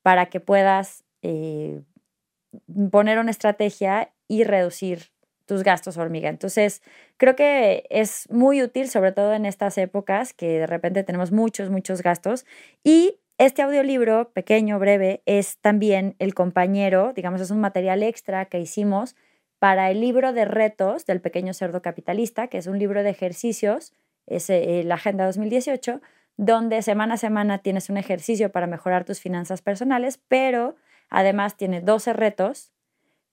para 0.01 0.25
que 0.25 0.39
puedas 0.39 1.03
eh, 1.22 1.81
poner 2.91 3.20
una 3.20 3.31
estrategia 3.31 4.12
y 4.27 4.43
reducir 4.43 5.12
tus 5.46 5.63
gastos 5.63 5.98
hormiga. 5.98 6.29
Entonces, 6.29 6.81
creo 7.17 7.36
que 7.36 7.86
es 7.89 8.29
muy 8.31 8.63
útil, 8.63 8.89
sobre 8.89 9.12
todo 9.12 9.34
en 9.34 9.46
estas 9.46 9.77
épocas 9.77 10.34
que 10.34 10.60
de 10.60 10.67
repente 10.67 11.03
tenemos 11.03 11.31
muchos, 11.31 11.70
muchos 11.70 12.01
gastos. 12.01 12.46
Y 12.84 13.20
este 13.38 13.62
audiolibro, 13.62 14.31
pequeño, 14.31 14.79
breve, 14.79 15.22
es 15.25 15.58
también 15.58 16.15
el 16.20 16.34
compañero, 16.34 17.12
digamos, 17.13 17.41
es 17.41 17.51
un 17.51 17.60
material 17.60 18.01
extra 18.01 18.46
que 18.46 18.60
hicimos 18.60 19.15
para 19.60 19.91
el 19.91 20.00
libro 20.00 20.34
de 20.34 20.46
retos 20.46 21.05
del 21.05 21.22
pequeño 21.22 21.53
cerdo 21.53 21.81
capitalista, 21.81 22.48
que 22.48 22.58
es 22.58 22.67
un 22.67 22.79
libro 22.79 23.03
de 23.03 23.10
ejercicios, 23.10 23.93
es 24.27 24.49
eh, 24.49 24.83
la 24.85 24.95
Agenda 24.95 25.25
2018, 25.25 26.01
donde 26.37 26.81
semana 26.81 27.15
a 27.15 27.17
semana 27.17 27.59
tienes 27.59 27.89
un 27.89 27.97
ejercicio 27.97 28.51
para 28.51 28.67
mejorar 28.67 29.05
tus 29.05 29.19
finanzas 29.19 29.61
personales, 29.61 30.19
pero 30.27 30.75
además 31.09 31.57
tiene 31.57 31.81
12 31.81 32.13
retos 32.13 32.71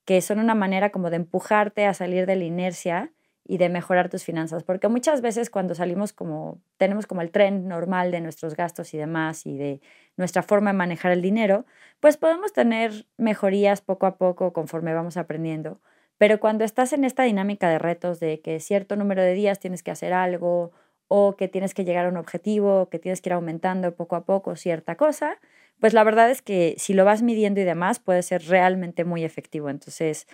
que 0.05 0.23
son 0.23 0.39
una 0.39 0.55
manera 0.55 0.91
como 0.91 1.11
de 1.11 1.17
empujarte 1.17 1.85
a 1.85 1.93
salir 1.93 2.25
de 2.25 2.37
la 2.37 2.45
inercia 2.45 3.13
y 3.47 3.59
de 3.59 3.69
mejorar 3.71 4.09
tus 4.09 4.25
finanzas, 4.25 4.63
porque 4.63 4.89
muchas 4.89 5.23
veces 5.23 5.51
cuando 5.51 5.75
salimos 5.75 6.13
como, 6.13 6.61
tenemos 6.77 7.07
como 7.07 7.23
el 7.23 7.31
tren 7.31 7.67
normal 7.67 8.11
de 8.11 8.21
nuestros 8.21 8.55
gastos 8.55 8.93
y 8.93 8.99
demás 8.99 9.47
y 9.47 9.57
de 9.57 9.81
nuestra 10.17 10.43
forma 10.43 10.71
de 10.71 10.79
manejar 10.79 11.13
el 11.13 11.23
dinero, 11.23 11.65
pues 12.01 12.19
podemos 12.19 12.53
tener 12.53 13.07
mejorías 13.17 13.81
poco 13.81 14.07
a 14.07 14.17
poco 14.17 14.53
conforme 14.53 14.93
vamos 14.93 15.17
aprendiendo. 15.17 15.81
Pero 16.19 16.41
cuando 16.41 16.65
estás 16.65 16.93
en 16.93 17.05
esta 17.05 17.23
dinámica 17.23 17.69
de 17.69 17.79
retos 17.79 18.21
de 18.21 18.41
que 18.41 18.61
cierto 18.61 18.97
número 18.97 19.23
de 19.23 19.35
días 19.35 19.61
tienes 19.61 19.83
que 19.83 19.93
hacer 19.93 20.13
algo 20.13 20.73
o 21.07 21.37
que 21.37 21.49
tienes 21.49 21.75
que 21.75 21.85
llegar 21.85 22.07
a 22.07 22.09
un 22.11 22.17
objetivo, 22.17 22.89
que 22.91 22.99
tienes 22.99 23.23
que 23.23 23.31
ir 23.31 23.35
aumentando 23.35 23.95
poco 23.95 24.17
a 24.17 24.25
poco 24.25 24.57
cierta 24.57 24.97
cosa, 24.97 25.39
pues 25.81 25.95
la 25.95 26.05
verdad 26.05 26.31
es 26.31 26.43
que 26.43 26.75
si 26.77 26.93
lo 26.93 27.05
vas 27.05 27.23
midiendo 27.23 27.61
y 27.61 27.65
demás 27.65 28.01
puede 28.01 28.23
ser 28.23 28.43
realmente 28.47 29.05
muy 29.05 29.25
efectivo. 29.25 29.71
Entonces, 29.71 30.27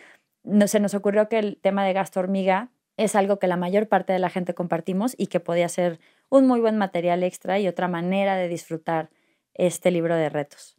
no, 0.43 0.67
se 0.67 0.81
nos 0.81 0.95
ocurrió 0.95 1.29
que 1.29 1.39
el 1.39 1.59
tema 1.59 1.85
de 1.85 1.93
gasto 1.93 2.21
hormiga 2.21 2.71
es 2.97 3.15
algo 3.15 3.39
que 3.39 3.47
la 3.47 3.57
mayor 3.57 3.89
parte 3.89 4.13
de 4.13 4.19
la 4.19 4.31
gente 4.31 4.55
compartimos 4.55 5.15
y 5.19 5.27
que 5.27 5.41
podía 5.41 5.69
ser 5.69 6.01
un 6.31 6.47
muy 6.47 6.61
buen 6.61 6.79
material 6.79 7.23
extra 7.23 7.59
y 7.59 7.69
otra 7.69 7.89
manera 7.89 8.37
de 8.37 8.49
disfrutar 8.49 9.11
este 9.55 9.91
libro 9.91 10.17
de 10.17 10.29
retos. 10.29 10.77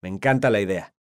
Me 0.00 0.08
encanta 0.08 0.50
la 0.50 0.60
idea. 0.60 0.94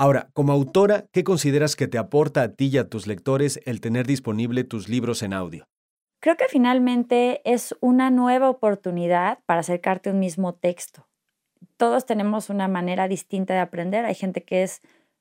Ahora, 0.00 0.30
como 0.32 0.52
autora, 0.52 1.04
¿qué 1.12 1.24
consideras 1.24 1.76
que 1.76 1.86
te 1.86 1.98
aporta 1.98 2.40
a 2.40 2.54
ti 2.54 2.68
y 2.68 2.78
a 2.78 2.88
tus 2.88 3.06
lectores 3.06 3.60
el 3.66 3.82
tener 3.82 4.06
disponible 4.06 4.64
tus 4.64 4.88
libros 4.88 5.22
en 5.22 5.34
audio? 5.34 5.66
Creo 6.22 6.38
que 6.38 6.46
finalmente 6.48 7.42
es 7.44 7.76
una 7.82 8.10
nueva 8.10 8.48
oportunidad 8.48 9.40
para 9.44 9.60
acercarte 9.60 10.08
a 10.08 10.14
un 10.14 10.18
mismo 10.18 10.54
texto. 10.54 11.06
Todos 11.76 12.06
tenemos 12.06 12.48
una 12.48 12.66
manera 12.66 13.08
distinta 13.08 13.52
de 13.52 13.60
aprender. 13.60 14.06
Hay 14.06 14.14
gente 14.14 14.42
que 14.42 14.62
es 14.62 14.80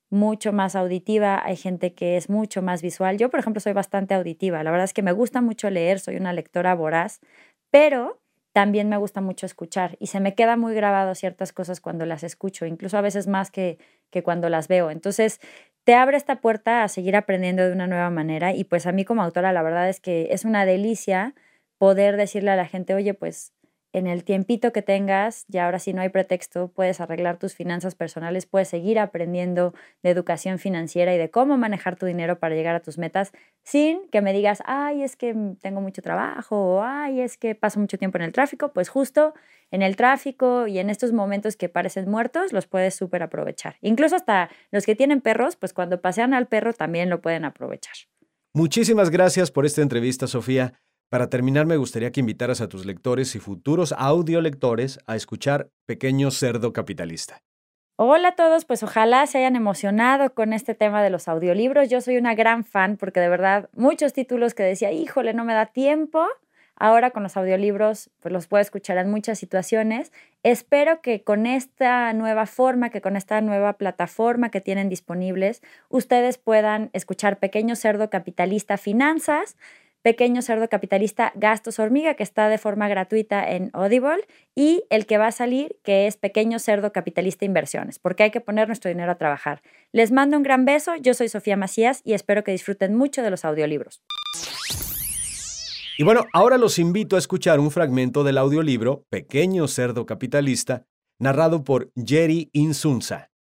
mucho 0.09 0.53
más 0.53 0.77
auditiva, 0.77 1.41
hay 1.43 1.57
gente 1.57 1.93
que 1.93 2.15
es 2.15 2.29
mucho 2.29 2.61
más 2.61 2.81
visual. 2.81 3.17
Yo, 3.17 3.29
por 3.29 3.41
ejemplo, 3.41 3.59
soy 3.59 3.73
bastante 3.73 4.13
auditiva. 4.13 4.63
La 4.63 4.71
verdad 4.71 4.85
es 4.85 4.93
que 4.93 5.03
me 5.03 5.11
gusta 5.11 5.41
mucho 5.41 5.69
leer, 5.69 5.99
soy 5.99 6.15
una 6.15 6.31
lectora 6.31 6.73
voraz, 6.73 7.19
pero 7.69 8.18
también 8.53 8.89
me 8.89 8.97
gusta 8.97 9.21
mucho 9.21 9.45
escuchar 9.45 9.97
y 9.99 10.07
se 10.07 10.19
me 10.19 10.35
queda 10.35 10.57
muy 10.57 10.73
grabado 10.73 11.15
ciertas 11.15 11.53
cosas 11.53 11.81
cuando 11.81 12.05
las 12.05 12.23
escucho, 12.23 12.65
incluso 12.65 12.97
a 12.97 13.01
veces 13.01 13.27
más 13.27 13.51
que, 13.51 13.77
que 14.09 14.23
cuando 14.23 14.49
las 14.49 14.67
veo. 14.67 14.91
Entonces, 14.91 15.39
te 15.83 15.95
abre 15.95 16.17
esta 16.17 16.41
puerta 16.41 16.83
a 16.83 16.87
seguir 16.87 17.15
aprendiendo 17.15 17.65
de 17.65 17.71
una 17.71 17.87
nueva 17.87 18.09
manera 18.09 18.53
y 18.53 18.63
pues 18.63 18.85
a 18.85 18.91
mí 18.91 19.05
como 19.05 19.23
autora 19.23 19.53
la 19.53 19.63
verdad 19.63 19.89
es 19.89 19.99
que 19.99 20.29
es 20.31 20.45
una 20.45 20.65
delicia 20.65 21.35
poder 21.77 22.17
decirle 22.17 22.51
a 22.51 22.55
la 22.55 22.67
gente, 22.67 22.93
oye, 22.93 23.13
pues 23.13 23.53
en 23.91 24.05
el 24.05 24.23
tiempito 24.23 24.71
que 24.71 24.81
tengas, 24.81 25.45
ya 25.47 25.65
ahora 25.65 25.79
sí 25.79 25.93
no 25.93 26.01
hay 26.01 26.09
pretexto, 26.09 26.67
puedes 26.67 27.01
arreglar 27.01 27.37
tus 27.37 27.55
finanzas 27.55 27.95
personales, 27.95 28.45
puedes 28.45 28.67
seguir 28.67 28.99
aprendiendo 28.99 29.73
de 30.03 30.11
educación 30.11 30.59
financiera 30.59 31.13
y 31.13 31.17
de 31.17 31.31
cómo 31.31 31.57
manejar 31.57 31.95
tu 31.95 32.05
dinero 32.05 32.37
para 32.37 32.53
llegar 32.53 32.75
a 32.75 32.81
tus 32.81 32.97
metas 32.97 33.31
sin 33.63 34.07
que 34.09 34.21
me 34.21 34.31
digas, 34.31 34.61
ay, 34.65 35.01
es 35.01 35.15
que 35.15 35.35
tengo 35.61 35.81
mucho 35.81 36.01
trabajo 36.01 36.55
o 36.55 36.83
ay, 36.83 37.21
es 37.21 37.37
que 37.37 37.55
paso 37.55 37.79
mucho 37.79 37.97
tiempo 37.97 38.17
en 38.19 38.25
el 38.25 38.31
tráfico. 38.31 38.71
Pues 38.73 38.89
justo 38.89 39.33
en 39.71 39.81
el 39.81 39.95
tráfico 39.95 40.67
y 40.67 40.79
en 40.79 40.89
estos 40.89 41.11
momentos 41.11 41.55
que 41.55 41.69
parecen 41.69 42.09
muertos, 42.09 42.53
los 42.53 42.67
puedes 42.67 42.95
súper 42.95 43.23
aprovechar. 43.23 43.77
Incluso 43.81 44.15
hasta 44.15 44.49
los 44.71 44.85
que 44.85 44.95
tienen 44.95 45.21
perros, 45.21 45.55
pues 45.55 45.73
cuando 45.73 45.99
pasean 45.99 46.33
al 46.33 46.47
perro 46.47 46.73
también 46.73 47.09
lo 47.09 47.21
pueden 47.21 47.45
aprovechar. 47.45 47.95
Muchísimas 48.53 49.09
gracias 49.09 49.51
por 49.51 49.65
esta 49.65 49.81
entrevista, 49.81 50.27
Sofía. 50.27 50.73
Para 51.09 51.27
terminar, 51.27 51.65
me 51.65 51.77
gustaría 51.77 52.11
que 52.11 52.19
invitaras 52.19 52.61
a 52.61 52.69
tus 52.69 52.85
lectores 52.85 53.35
y 53.35 53.39
futuros 53.39 53.95
audiolectores 53.97 54.99
a 55.07 55.15
escuchar 55.15 55.71
Pequeño 55.87 56.29
Cerdo 56.29 56.71
Capitalista. 56.71 57.41
Hola 57.95 58.29
a 58.29 58.35
todos, 58.35 58.63
pues 58.65 58.83
ojalá 58.83 59.25
se 59.25 59.39
hayan 59.39 59.55
emocionado 59.55 60.35
con 60.35 60.53
este 60.53 60.75
tema 60.75 61.01
de 61.01 61.09
los 61.09 61.27
audiolibros. 61.27 61.89
Yo 61.89 61.99
soy 61.99 62.17
una 62.17 62.35
gran 62.35 62.63
fan 62.63 62.95
porque 62.95 63.19
de 63.21 63.27
verdad 63.27 63.71
muchos 63.75 64.13
títulos 64.13 64.53
que 64.53 64.61
decía, 64.61 64.91
híjole, 64.91 65.33
no 65.33 65.45
me 65.45 65.55
da 65.55 65.65
tiempo. 65.65 66.27
Ahora 66.75 67.09
con 67.09 67.23
los 67.23 67.35
audiolibros, 67.35 68.11
pues 68.19 68.31
los 68.31 68.45
puedo 68.45 68.61
escuchar 68.61 68.99
en 68.99 69.09
muchas 69.09 69.39
situaciones. 69.39 70.13
Espero 70.43 71.01
que 71.01 71.23
con 71.23 71.47
esta 71.47 72.13
nueva 72.13 72.45
forma, 72.45 72.91
que 72.91 73.01
con 73.01 73.17
esta 73.17 73.41
nueva 73.41 73.73
plataforma 73.73 74.49
que 74.49 74.61
tienen 74.61 74.89
disponibles, 74.89 75.61
ustedes 75.89 76.37
puedan 76.37 76.91
escuchar 76.93 77.39
Pequeño 77.39 77.75
Cerdo 77.75 78.11
Capitalista 78.11 78.77
Finanzas 78.77 79.57
Pequeño 80.01 80.41
Cerdo 80.41 80.69
Capitalista 80.69 81.31
Gastos 81.35 81.79
Hormiga, 81.79 82.13
que 82.13 82.23
está 82.23 82.47
de 82.47 82.57
forma 82.57 82.87
gratuita 82.87 83.49
en 83.49 83.69
Audible, 83.73 84.25
y 84.55 84.83
el 84.89 85.05
que 85.05 85.17
va 85.17 85.27
a 85.27 85.31
salir, 85.31 85.77
que 85.83 86.07
es 86.07 86.17
Pequeño 86.17 86.59
Cerdo 86.59 86.91
Capitalista 86.91 87.45
Inversiones, 87.45 87.99
porque 87.99 88.23
hay 88.23 88.31
que 88.31 88.41
poner 88.41 88.67
nuestro 88.67 88.89
dinero 88.89 89.11
a 89.11 89.15
trabajar. 89.15 89.61
Les 89.91 90.11
mando 90.11 90.37
un 90.37 90.43
gran 90.43 90.65
beso, 90.65 90.95
yo 90.95 91.13
soy 91.13 91.29
Sofía 91.29 91.57
Macías 91.57 92.01
y 92.05 92.13
espero 92.13 92.43
que 92.43 92.51
disfruten 92.51 92.95
mucho 92.95 93.23
de 93.23 93.31
los 93.31 93.43
audiolibros. 93.43 94.01
Y 95.97 96.03
bueno, 96.03 96.25
ahora 96.31 96.57
los 96.57 96.79
invito 96.79 97.17
a 97.17 97.19
escuchar 97.19 97.59
un 97.59 97.71
fragmento 97.71 98.23
del 98.23 98.37
audiolibro 98.37 99.03
Pequeño 99.09 99.67
Cerdo 99.67 100.05
Capitalista, 100.05 100.85
narrado 101.19 101.65
por 101.65 101.91
Jerry 101.93 102.49
Insunza. 102.53 103.31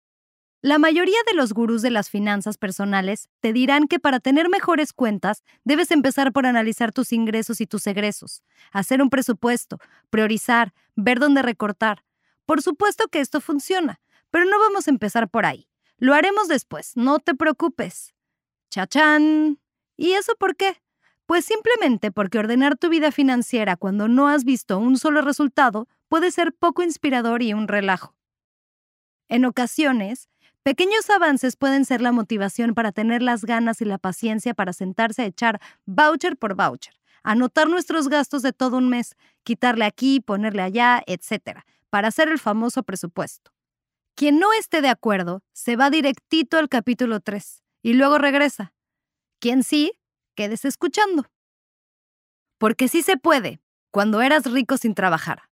La 0.61 0.77
mayoría 0.77 1.19
de 1.25 1.35
los 1.35 1.53
gurús 1.53 1.81
de 1.81 1.89
las 1.89 2.09
finanzas 2.09 2.57
personales 2.57 3.29
te 3.39 3.53
dirán 3.53 3.87
que 3.87 3.97
para 3.97 4.19
tener 4.19 4.49
mejores 4.49 4.91
cuentas 4.91 5.43
debes 5.63 5.89
empezar 5.89 6.33
por 6.33 6.45
analizar 6.45 6.91
tus 6.91 7.13
ingresos 7.13 7.61
y 7.61 7.65
tus 7.65 7.87
egresos, 7.87 8.43
hacer 8.73 9.01
un 9.01 9.09
presupuesto, 9.09 9.79
priorizar, 10.09 10.73
ver 10.97 11.19
dónde 11.19 11.43
recortar. 11.43 12.03
Por 12.45 12.61
supuesto 12.61 13.07
que 13.07 13.21
esto 13.21 13.39
funciona, 13.39 14.01
pero 14.31 14.43
no 14.43 14.59
vamos 14.59 14.87
a 14.87 14.91
empezar 14.91 15.29
por 15.29 15.45
ahí. 15.45 15.69
Lo 15.97 16.13
haremos 16.13 16.49
después, 16.49 16.91
no 16.97 17.19
te 17.19 17.35
preocupes. 17.35 18.13
Chachán. 18.69 19.59
¿Y 19.95 20.11
eso 20.11 20.33
por 20.37 20.57
qué? 20.57 20.81
Pues 21.25 21.45
simplemente 21.45 22.11
porque 22.11 22.37
ordenar 22.37 22.77
tu 22.77 22.89
vida 22.89 23.13
financiera 23.13 23.77
cuando 23.77 24.09
no 24.09 24.27
has 24.27 24.43
visto 24.43 24.77
un 24.77 24.97
solo 24.97 25.21
resultado 25.21 25.87
puede 26.09 26.31
ser 26.31 26.51
poco 26.51 26.83
inspirador 26.83 27.43
y 27.43 27.53
un 27.53 27.69
relajo. 27.69 28.15
En 29.29 29.45
ocasiones, 29.45 30.27
Pequeños 30.63 31.09
avances 31.09 31.55
pueden 31.55 31.85
ser 31.85 32.01
la 32.01 32.11
motivación 32.11 32.73
para 32.73 32.91
tener 32.91 33.21
las 33.21 33.45
ganas 33.45 33.81
y 33.81 33.85
la 33.85 33.97
paciencia 33.97 34.53
para 34.53 34.73
sentarse 34.73 35.21
a 35.21 35.25
echar 35.25 35.61
voucher 35.85 36.37
por 36.37 36.55
voucher, 36.55 36.93
anotar 37.23 37.69
nuestros 37.69 38.09
gastos 38.09 38.41
de 38.41 38.51
todo 38.51 38.77
un 38.77 38.89
mes, 38.89 39.15
quitarle 39.43 39.85
aquí, 39.85 40.19
ponerle 40.19 40.61
allá, 40.61 41.01
etc., 41.07 41.61
para 41.89 42.09
hacer 42.09 42.27
el 42.29 42.39
famoso 42.39 42.83
presupuesto. 42.83 43.51
Quien 44.15 44.37
no 44.37 44.51
esté 44.53 44.81
de 44.81 44.89
acuerdo 44.89 45.43
se 45.53 45.75
va 45.75 45.89
directito 45.89 46.57
al 46.57 46.67
capítulo 46.67 47.21
3 47.21 47.63
y 47.81 47.93
luego 47.93 48.17
regresa. 48.17 48.73
Quien 49.39 49.63
sí, 49.63 49.93
quédese 50.35 50.67
escuchando. 50.67 51.25
Porque 52.57 52.89
sí 52.89 53.01
se 53.01 53.15
puede, 53.15 53.61
cuando 53.91 54.21
eras 54.21 54.51
rico 54.51 54.77
sin 54.77 54.93
trabajar. 54.93 55.43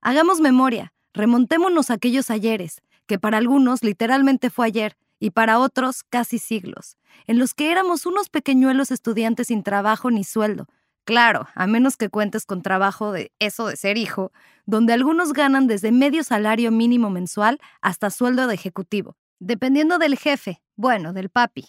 Hagamos 0.00 0.40
memoria. 0.40 0.92
Remontémonos 1.14 1.88
a 1.88 1.94
aquellos 1.94 2.28
ayeres, 2.28 2.82
que 3.06 3.18
para 3.18 3.38
algunos 3.38 3.82
literalmente 3.82 4.50
fue 4.50 4.66
ayer 4.66 4.96
y 5.18 5.30
para 5.30 5.58
otros 5.58 6.02
casi 6.04 6.38
siglos, 6.38 6.96
en 7.26 7.38
los 7.38 7.54
que 7.54 7.70
éramos 7.70 8.06
unos 8.06 8.28
pequeñuelos 8.28 8.90
estudiantes 8.90 9.48
sin 9.48 9.62
trabajo 9.62 10.10
ni 10.10 10.24
sueldo. 10.24 10.66
Claro, 11.04 11.46
a 11.54 11.66
menos 11.66 11.96
que 11.96 12.08
cuentes 12.08 12.44
con 12.46 12.62
trabajo 12.62 13.12
de 13.12 13.32
eso 13.38 13.68
de 13.68 13.76
ser 13.76 13.96
hijo, 13.96 14.32
donde 14.66 14.92
algunos 14.92 15.32
ganan 15.32 15.68
desde 15.68 15.92
medio 15.92 16.24
salario 16.24 16.72
mínimo 16.72 17.10
mensual 17.10 17.60
hasta 17.80 18.10
sueldo 18.10 18.48
de 18.48 18.54
ejecutivo, 18.54 19.16
dependiendo 19.38 19.98
del 19.98 20.18
jefe, 20.18 20.60
bueno, 20.74 21.12
del 21.12 21.30
papi. 21.30 21.68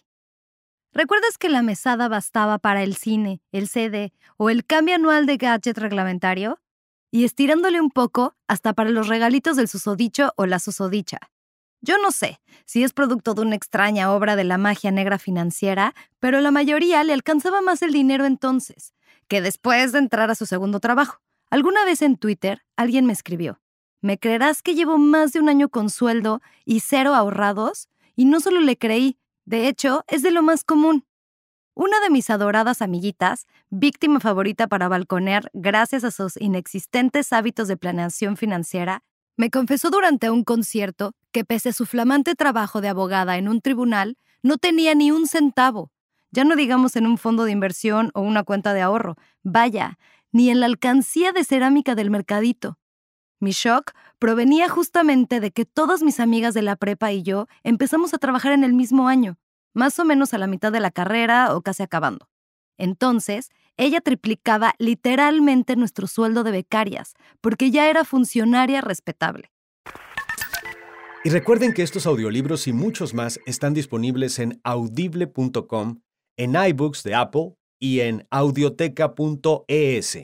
¿Recuerdas 0.91 1.37
que 1.37 1.49
la 1.49 1.61
mesada 1.61 2.07
bastaba 2.07 2.57
para 2.57 2.81
el 2.81 2.95
cine, 2.95 3.41
el 3.51 3.67
CD 3.67 4.11
o 4.37 4.49
el 4.49 4.65
cambio 4.65 4.95
anual 4.95 5.27
de 5.27 5.37
gadget 5.37 5.77
reglamentario? 5.77 6.59
Y 7.11 7.23
estirándole 7.23 7.79
un 7.81 7.89
poco, 7.89 8.35
hasta 8.47 8.73
para 8.73 8.89
los 8.89 9.07
regalitos 9.07 9.55
del 9.55 9.67
susodicho 9.67 10.33
o 10.35 10.45
la 10.45 10.59
susodicha. 10.59 11.19
Yo 11.81 11.97
no 11.99 12.11
sé 12.11 12.41
si 12.65 12.83
es 12.83 12.93
producto 12.93 13.33
de 13.33 13.41
una 13.41 13.55
extraña 13.55 14.11
obra 14.11 14.35
de 14.35 14.43
la 14.43 14.57
magia 14.57 14.91
negra 14.91 15.19
financiera, 15.19 15.93
pero 16.19 16.41
la 16.41 16.51
mayoría 16.51 17.03
le 17.03 17.13
alcanzaba 17.13 17.61
más 17.61 17.81
el 17.81 17.93
dinero 17.93 18.25
entonces, 18.25 18.93
que 19.27 19.41
después 19.41 19.91
de 19.91 19.99
entrar 19.99 20.29
a 20.31 20.35
su 20.35 20.45
segundo 20.45 20.79
trabajo. 20.79 21.21
Alguna 21.49 21.85
vez 21.85 22.01
en 22.01 22.17
Twitter 22.17 22.63
alguien 22.75 23.05
me 23.05 23.13
escribió, 23.13 23.61
¿me 24.01 24.17
creerás 24.17 24.61
que 24.61 24.75
llevo 24.75 24.97
más 24.97 25.31
de 25.31 25.39
un 25.39 25.49
año 25.49 25.69
con 25.69 25.89
sueldo 25.89 26.41
y 26.65 26.81
cero 26.81 27.15
ahorrados? 27.15 27.87
Y 28.15 28.25
no 28.25 28.39
solo 28.39 28.59
le 28.59 28.77
creí, 28.77 29.17
de 29.45 29.69
hecho, 29.69 30.03
es 30.07 30.23
de 30.23 30.31
lo 30.31 30.41
más 30.43 30.65
común. 30.65 31.06
Una 31.79 31.99
de 31.99 32.09
mis 32.09 32.31
adoradas 32.31 32.81
amiguitas, 32.81 33.45
víctima 33.69 34.19
favorita 34.19 34.65
para 34.65 34.87
balconear 34.87 35.51
gracias 35.53 36.03
a 36.03 36.09
sus 36.09 36.35
inexistentes 36.41 37.31
hábitos 37.31 37.67
de 37.67 37.77
planeación 37.77 38.35
financiera, 38.35 39.03
me 39.35 39.51
confesó 39.51 39.91
durante 39.91 40.31
un 40.31 40.43
concierto 40.43 41.13
que 41.31 41.45
pese 41.45 41.69
a 41.69 41.73
su 41.73 41.85
flamante 41.85 42.33
trabajo 42.33 42.81
de 42.81 42.87
abogada 42.87 43.37
en 43.37 43.47
un 43.47 43.61
tribunal, 43.61 44.17
no 44.41 44.57
tenía 44.57 44.95
ni 44.95 45.11
un 45.11 45.27
centavo. 45.27 45.91
Ya 46.31 46.45
no 46.45 46.55
digamos 46.55 46.95
en 46.95 47.05
un 47.05 47.19
fondo 47.19 47.43
de 47.43 47.51
inversión 47.51 48.09
o 48.15 48.21
una 48.21 48.41
cuenta 48.41 48.73
de 48.73 48.81
ahorro, 48.81 49.15
vaya, 49.43 49.99
ni 50.31 50.49
en 50.49 50.61
la 50.61 50.65
alcancía 50.65 51.31
de 51.31 51.43
cerámica 51.43 51.93
del 51.93 52.09
mercadito. 52.09 52.79
Mi 53.39 53.51
shock 53.51 53.91
provenía 54.17 54.67
justamente 54.67 55.39
de 55.39 55.51
que 55.51 55.65
todas 55.65 56.01
mis 56.01 56.19
amigas 56.19 56.55
de 56.55 56.63
la 56.63 56.75
prepa 56.75 57.11
y 57.11 57.21
yo 57.21 57.45
empezamos 57.61 58.15
a 58.15 58.17
trabajar 58.17 58.53
en 58.53 58.63
el 58.63 58.73
mismo 58.73 59.07
año, 59.07 59.37
más 59.77 59.99
o 59.99 60.05
menos 60.05 60.33
a 60.33 60.37
la 60.37 60.47
mitad 60.47 60.71
de 60.71 60.79
la 60.79 60.91
carrera 60.91 61.55
o 61.55 61.61
casi 61.61 61.83
acabando. 61.83 62.27
Entonces, 62.77 63.49
ella 63.77 64.01
triplicaba 64.01 64.73
literalmente 64.79 65.75
nuestro 65.75 66.07
sueldo 66.07 66.43
de 66.43 66.51
becarias, 66.51 67.13
porque 67.41 67.69
ya 67.69 67.89
era 67.89 68.03
funcionaria 68.03 68.81
respetable. 68.81 69.51
Y 71.23 71.29
recuerden 71.29 71.73
que 71.73 71.83
estos 71.83 72.07
audiolibros 72.07 72.67
y 72.67 72.73
muchos 72.73 73.13
más 73.13 73.39
están 73.45 73.73
disponibles 73.73 74.39
en 74.39 74.59
audible.com, 74.63 76.01
en 76.37 76.55
iBooks 76.55 77.03
de 77.03 77.15
Apple 77.15 77.53
y 77.79 77.99
en 77.99 78.25
audioteca.es. 78.31 80.17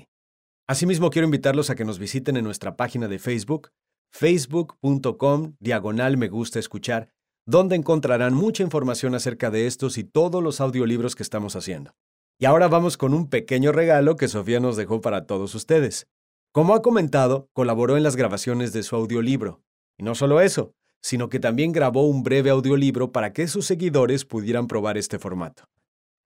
Asimismo, 0.67 1.09
quiero 1.09 1.25
invitarlos 1.25 1.69
a 1.69 1.75
que 1.75 1.85
nos 1.85 1.99
visiten 1.99 2.37
en 2.37 2.43
nuestra 2.43 2.75
página 2.75 3.07
de 3.07 3.19
Facebook, 3.19 3.69
facebook.com 4.11 5.55
diagonal 5.59 6.17
me 6.17 6.29
gusta 6.29 6.59
escuchar, 6.59 7.09
donde 7.45 7.75
encontrarán 7.75 8.33
mucha 8.33 8.63
información 8.63 9.15
acerca 9.15 9.51
de 9.51 9.67
estos 9.67 9.97
y 9.97 10.03
todos 10.03 10.41
los 10.41 10.61
audiolibros 10.61 11.15
que 11.15 11.23
estamos 11.23 11.55
haciendo. 11.55 11.91
Y 12.39 12.45
ahora 12.45 12.67
vamos 12.67 12.97
con 12.97 13.13
un 13.13 13.29
pequeño 13.29 13.71
regalo 13.71 14.15
que 14.15 14.27
Sofía 14.27 14.59
nos 14.59 14.75
dejó 14.75 15.01
para 15.01 15.25
todos 15.25 15.53
ustedes. 15.55 16.07
Como 16.51 16.73
ha 16.73 16.81
comentado, 16.81 17.49
colaboró 17.53 17.97
en 17.97 18.03
las 18.03 18.15
grabaciones 18.15 18.73
de 18.73 18.83
su 18.83 18.95
audiolibro. 18.95 19.61
Y 19.97 20.03
no 20.03 20.15
solo 20.15 20.41
eso, 20.41 20.73
sino 21.01 21.29
que 21.29 21.39
también 21.39 21.71
grabó 21.71 22.07
un 22.07 22.23
breve 22.23 22.49
audiolibro 22.49 23.11
para 23.11 23.33
que 23.33 23.47
sus 23.47 23.65
seguidores 23.65 24.25
pudieran 24.25 24.67
probar 24.67 24.97
este 24.97 25.19
formato. 25.19 25.65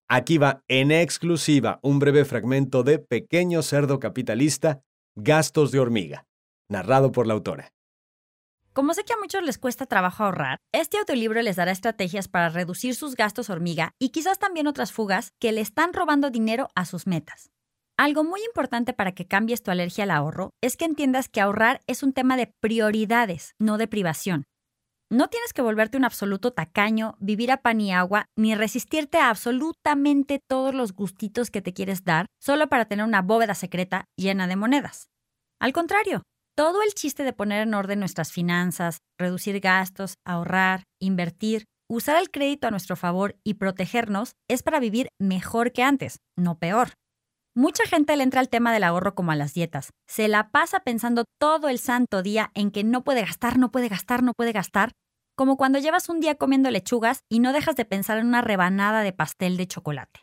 Aquí 0.09 0.37
va 0.37 0.63
en 0.67 0.91
exclusiva 0.91 1.79
un 1.81 1.99
breve 1.99 2.23
fragmento 2.23 2.83
de 2.83 2.99
Pequeño 2.99 3.61
Cerdo 3.61 3.99
Capitalista, 3.99 4.81
Gastos 5.15 5.71
de 5.71 5.79
Hormiga, 5.79 6.25
narrado 6.69 7.11
por 7.11 7.27
la 7.27 7.33
autora. 7.33 7.73
Como 8.77 8.93
sé 8.93 9.05
que 9.05 9.13
a 9.13 9.17
muchos 9.17 9.41
les 9.41 9.57
cuesta 9.57 9.87
trabajo 9.87 10.23
ahorrar, 10.23 10.59
este 10.71 10.99
audiolibro 10.99 11.41
les 11.41 11.55
dará 11.55 11.71
estrategias 11.71 12.27
para 12.27 12.49
reducir 12.49 12.93
sus 12.93 13.15
gastos 13.15 13.49
hormiga 13.49 13.95
y 13.97 14.09
quizás 14.09 14.37
también 14.37 14.67
otras 14.67 14.91
fugas 14.91 15.31
que 15.39 15.51
le 15.51 15.61
están 15.61 15.93
robando 15.93 16.29
dinero 16.29 16.67
a 16.75 16.85
sus 16.85 17.07
metas. 17.07 17.49
Algo 17.97 18.23
muy 18.23 18.39
importante 18.45 18.93
para 18.93 19.13
que 19.13 19.25
cambies 19.25 19.63
tu 19.63 19.71
alergia 19.71 20.03
al 20.03 20.11
ahorro 20.11 20.51
es 20.61 20.77
que 20.77 20.85
entiendas 20.85 21.27
que 21.27 21.41
ahorrar 21.41 21.81
es 21.87 22.03
un 22.03 22.13
tema 22.13 22.37
de 22.37 22.53
prioridades, 22.61 23.55
no 23.57 23.79
de 23.79 23.87
privación. 23.87 24.43
No 25.09 25.27
tienes 25.27 25.53
que 25.53 25.63
volverte 25.63 25.97
un 25.97 26.05
absoluto 26.05 26.53
tacaño, 26.53 27.15
vivir 27.19 27.51
a 27.51 27.63
pan 27.63 27.81
y 27.81 27.91
agua, 27.91 28.27
ni 28.37 28.53
resistirte 28.53 29.17
a 29.17 29.31
absolutamente 29.31 30.39
todos 30.47 30.75
los 30.75 30.93
gustitos 30.93 31.49
que 31.49 31.63
te 31.63 31.73
quieres 31.73 32.03
dar 32.03 32.27
solo 32.39 32.69
para 32.69 32.85
tener 32.85 33.07
una 33.07 33.23
bóveda 33.23 33.55
secreta 33.55 34.05
llena 34.15 34.45
de 34.45 34.55
monedas. 34.55 35.09
Al 35.59 35.73
contrario, 35.73 36.21
todo 36.57 36.81
el 36.81 36.95
chiste 36.95 37.23
de 37.23 37.33
poner 37.33 37.61
en 37.61 37.75
orden 37.75 37.99
nuestras 37.99 38.31
finanzas, 38.31 38.97
reducir 39.19 39.59
gastos, 39.59 40.15
ahorrar, 40.25 40.85
invertir, 40.99 41.65
usar 41.87 42.19
el 42.19 42.31
crédito 42.31 42.67
a 42.67 42.71
nuestro 42.71 42.95
favor 42.95 43.35
y 43.43 43.53
protegernos 43.53 44.33
es 44.49 44.63
para 44.63 44.79
vivir 44.79 45.09
mejor 45.19 45.71
que 45.71 45.83
antes, 45.83 46.17
no 46.35 46.57
peor. 46.57 46.93
Mucha 47.55 47.85
gente 47.85 48.15
le 48.15 48.23
entra 48.23 48.39
al 48.39 48.49
tema 48.49 48.73
del 48.73 48.83
ahorro 48.83 49.13
como 49.13 49.31
a 49.31 49.35
las 49.35 49.53
dietas. 49.53 49.91
Se 50.07 50.27
la 50.27 50.49
pasa 50.49 50.79
pensando 50.79 51.25
todo 51.39 51.69
el 51.69 51.77
santo 51.77 52.23
día 52.23 52.51
en 52.55 52.71
que 52.71 52.83
no 52.83 53.03
puede 53.03 53.21
gastar, 53.21 53.59
no 53.59 53.71
puede 53.71 53.87
gastar, 53.87 54.23
no 54.23 54.33
puede 54.33 54.51
gastar, 54.51 54.93
como 55.35 55.57
cuando 55.57 55.77
llevas 55.77 56.09
un 56.09 56.19
día 56.19 56.35
comiendo 56.35 56.71
lechugas 56.71 57.19
y 57.29 57.39
no 57.39 57.53
dejas 57.53 57.75
de 57.75 57.85
pensar 57.85 58.17
en 58.17 58.25
una 58.25 58.41
rebanada 58.41 59.01
de 59.01 59.13
pastel 59.13 59.57
de 59.57 59.67
chocolate. 59.67 60.21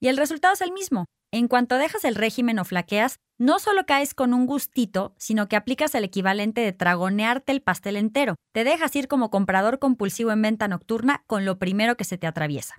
Y 0.00 0.08
el 0.08 0.16
resultado 0.16 0.54
es 0.54 0.62
el 0.62 0.72
mismo. 0.72 1.04
En 1.32 1.48
cuanto 1.48 1.76
dejas 1.76 2.04
el 2.04 2.14
régimen 2.14 2.58
o 2.58 2.64
flaqueas, 2.64 3.18
no 3.40 3.58
solo 3.58 3.86
caes 3.86 4.12
con 4.12 4.34
un 4.34 4.44
gustito, 4.44 5.14
sino 5.16 5.48
que 5.48 5.56
aplicas 5.56 5.94
el 5.94 6.04
equivalente 6.04 6.60
de 6.60 6.74
tragonearte 6.74 7.52
el 7.52 7.62
pastel 7.62 7.96
entero. 7.96 8.36
Te 8.52 8.64
dejas 8.64 8.94
ir 8.94 9.08
como 9.08 9.30
comprador 9.30 9.78
compulsivo 9.78 10.30
en 10.30 10.42
venta 10.42 10.68
nocturna 10.68 11.24
con 11.26 11.46
lo 11.46 11.58
primero 11.58 11.96
que 11.96 12.04
se 12.04 12.18
te 12.18 12.26
atraviesa. 12.26 12.76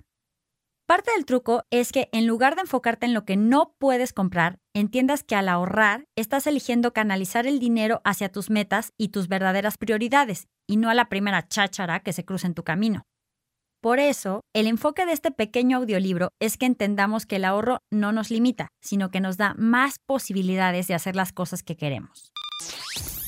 Parte 0.86 1.10
del 1.16 1.24
truco 1.24 1.64
es 1.70 1.90
que 1.90 2.08
en 2.12 2.28
lugar 2.28 2.54
de 2.54 2.60
enfocarte 2.60 3.06
en 3.06 3.14
lo 3.14 3.24
que 3.24 3.36
no 3.36 3.74
puedes 3.78 4.12
comprar, 4.12 4.60
entiendas 4.72 5.24
que 5.24 5.34
al 5.34 5.48
ahorrar 5.48 6.06
estás 6.16 6.46
eligiendo 6.46 6.92
canalizar 6.92 7.48
el 7.48 7.58
dinero 7.58 8.00
hacia 8.04 8.30
tus 8.30 8.48
metas 8.48 8.92
y 8.96 9.08
tus 9.08 9.26
verdaderas 9.26 9.78
prioridades, 9.78 10.46
y 10.68 10.76
no 10.76 10.90
a 10.90 10.94
la 10.94 11.08
primera 11.08 11.48
cháchara 11.48 12.00
que 12.00 12.12
se 12.12 12.24
cruza 12.24 12.46
en 12.46 12.54
tu 12.54 12.62
camino. 12.62 13.02
Por 13.82 13.98
eso, 13.98 14.42
el 14.54 14.68
enfoque 14.68 15.04
de 15.06 15.12
este 15.12 15.32
pequeño 15.32 15.78
audiolibro 15.78 16.28
es 16.38 16.56
que 16.56 16.66
entendamos 16.66 17.26
que 17.26 17.34
el 17.36 17.44
ahorro 17.44 17.80
no 17.90 18.12
nos 18.12 18.30
limita, 18.30 18.68
sino 18.80 19.10
que 19.10 19.20
nos 19.20 19.38
da 19.38 19.56
más 19.58 19.96
posibilidades 20.06 20.86
de 20.86 20.94
hacer 20.94 21.16
las 21.16 21.32
cosas 21.32 21.64
que 21.64 21.76
queremos. 21.76 22.32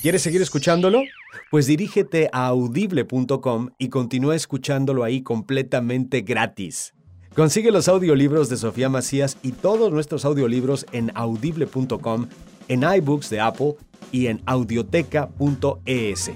¿Quieres 0.00 0.22
seguir 0.22 0.40
escuchándolo? 0.42 1.02
Pues 1.50 1.66
dirígete 1.66 2.30
a 2.32 2.46
audible.com 2.46 3.70
y 3.78 3.88
continúa 3.88 4.36
escuchándolo 4.36 5.02
ahí 5.02 5.22
completamente 5.22 6.20
gratis. 6.20 6.94
Consigue 7.34 7.72
los 7.72 7.88
audiolibros 7.88 8.48
de 8.48 8.56
Sofía 8.56 8.88
Macías 8.88 9.38
y 9.42 9.50
todos 9.50 9.90
nuestros 9.90 10.24
audiolibros 10.24 10.86
en 10.92 11.10
audible.com, 11.16 12.28
en 12.68 12.82
iBooks 12.84 13.28
de 13.28 13.40
Apple 13.40 13.74
y 14.12 14.28
en 14.28 14.40
audioteca.es. 14.46 16.30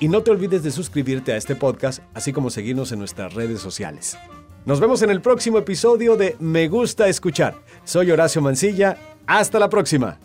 Y 0.00 0.08
no 0.08 0.22
te 0.22 0.30
olvides 0.30 0.62
de 0.62 0.70
suscribirte 0.70 1.32
a 1.32 1.36
este 1.36 1.56
podcast, 1.56 2.02
así 2.14 2.32
como 2.32 2.50
seguirnos 2.50 2.92
en 2.92 3.00
nuestras 3.00 3.34
redes 3.34 3.60
sociales. 3.60 4.16
Nos 4.64 4.80
vemos 4.80 5.02
en 5.02 5.10
el 5.10 5.20
próximo 5.20 5.58
episodio 5.58 6.16
de 6.16 6.36
Me 6.38 6.68
Gusta 6.68 7.08
Escuchar. 7.08 7.54
Soy 7.84 8.10
Horacio 8.10 8.42
Mancilla. 8.42 8.96
Hasta 9.26 9.58
la 9.58 9.68
próxima. 9.68 10.18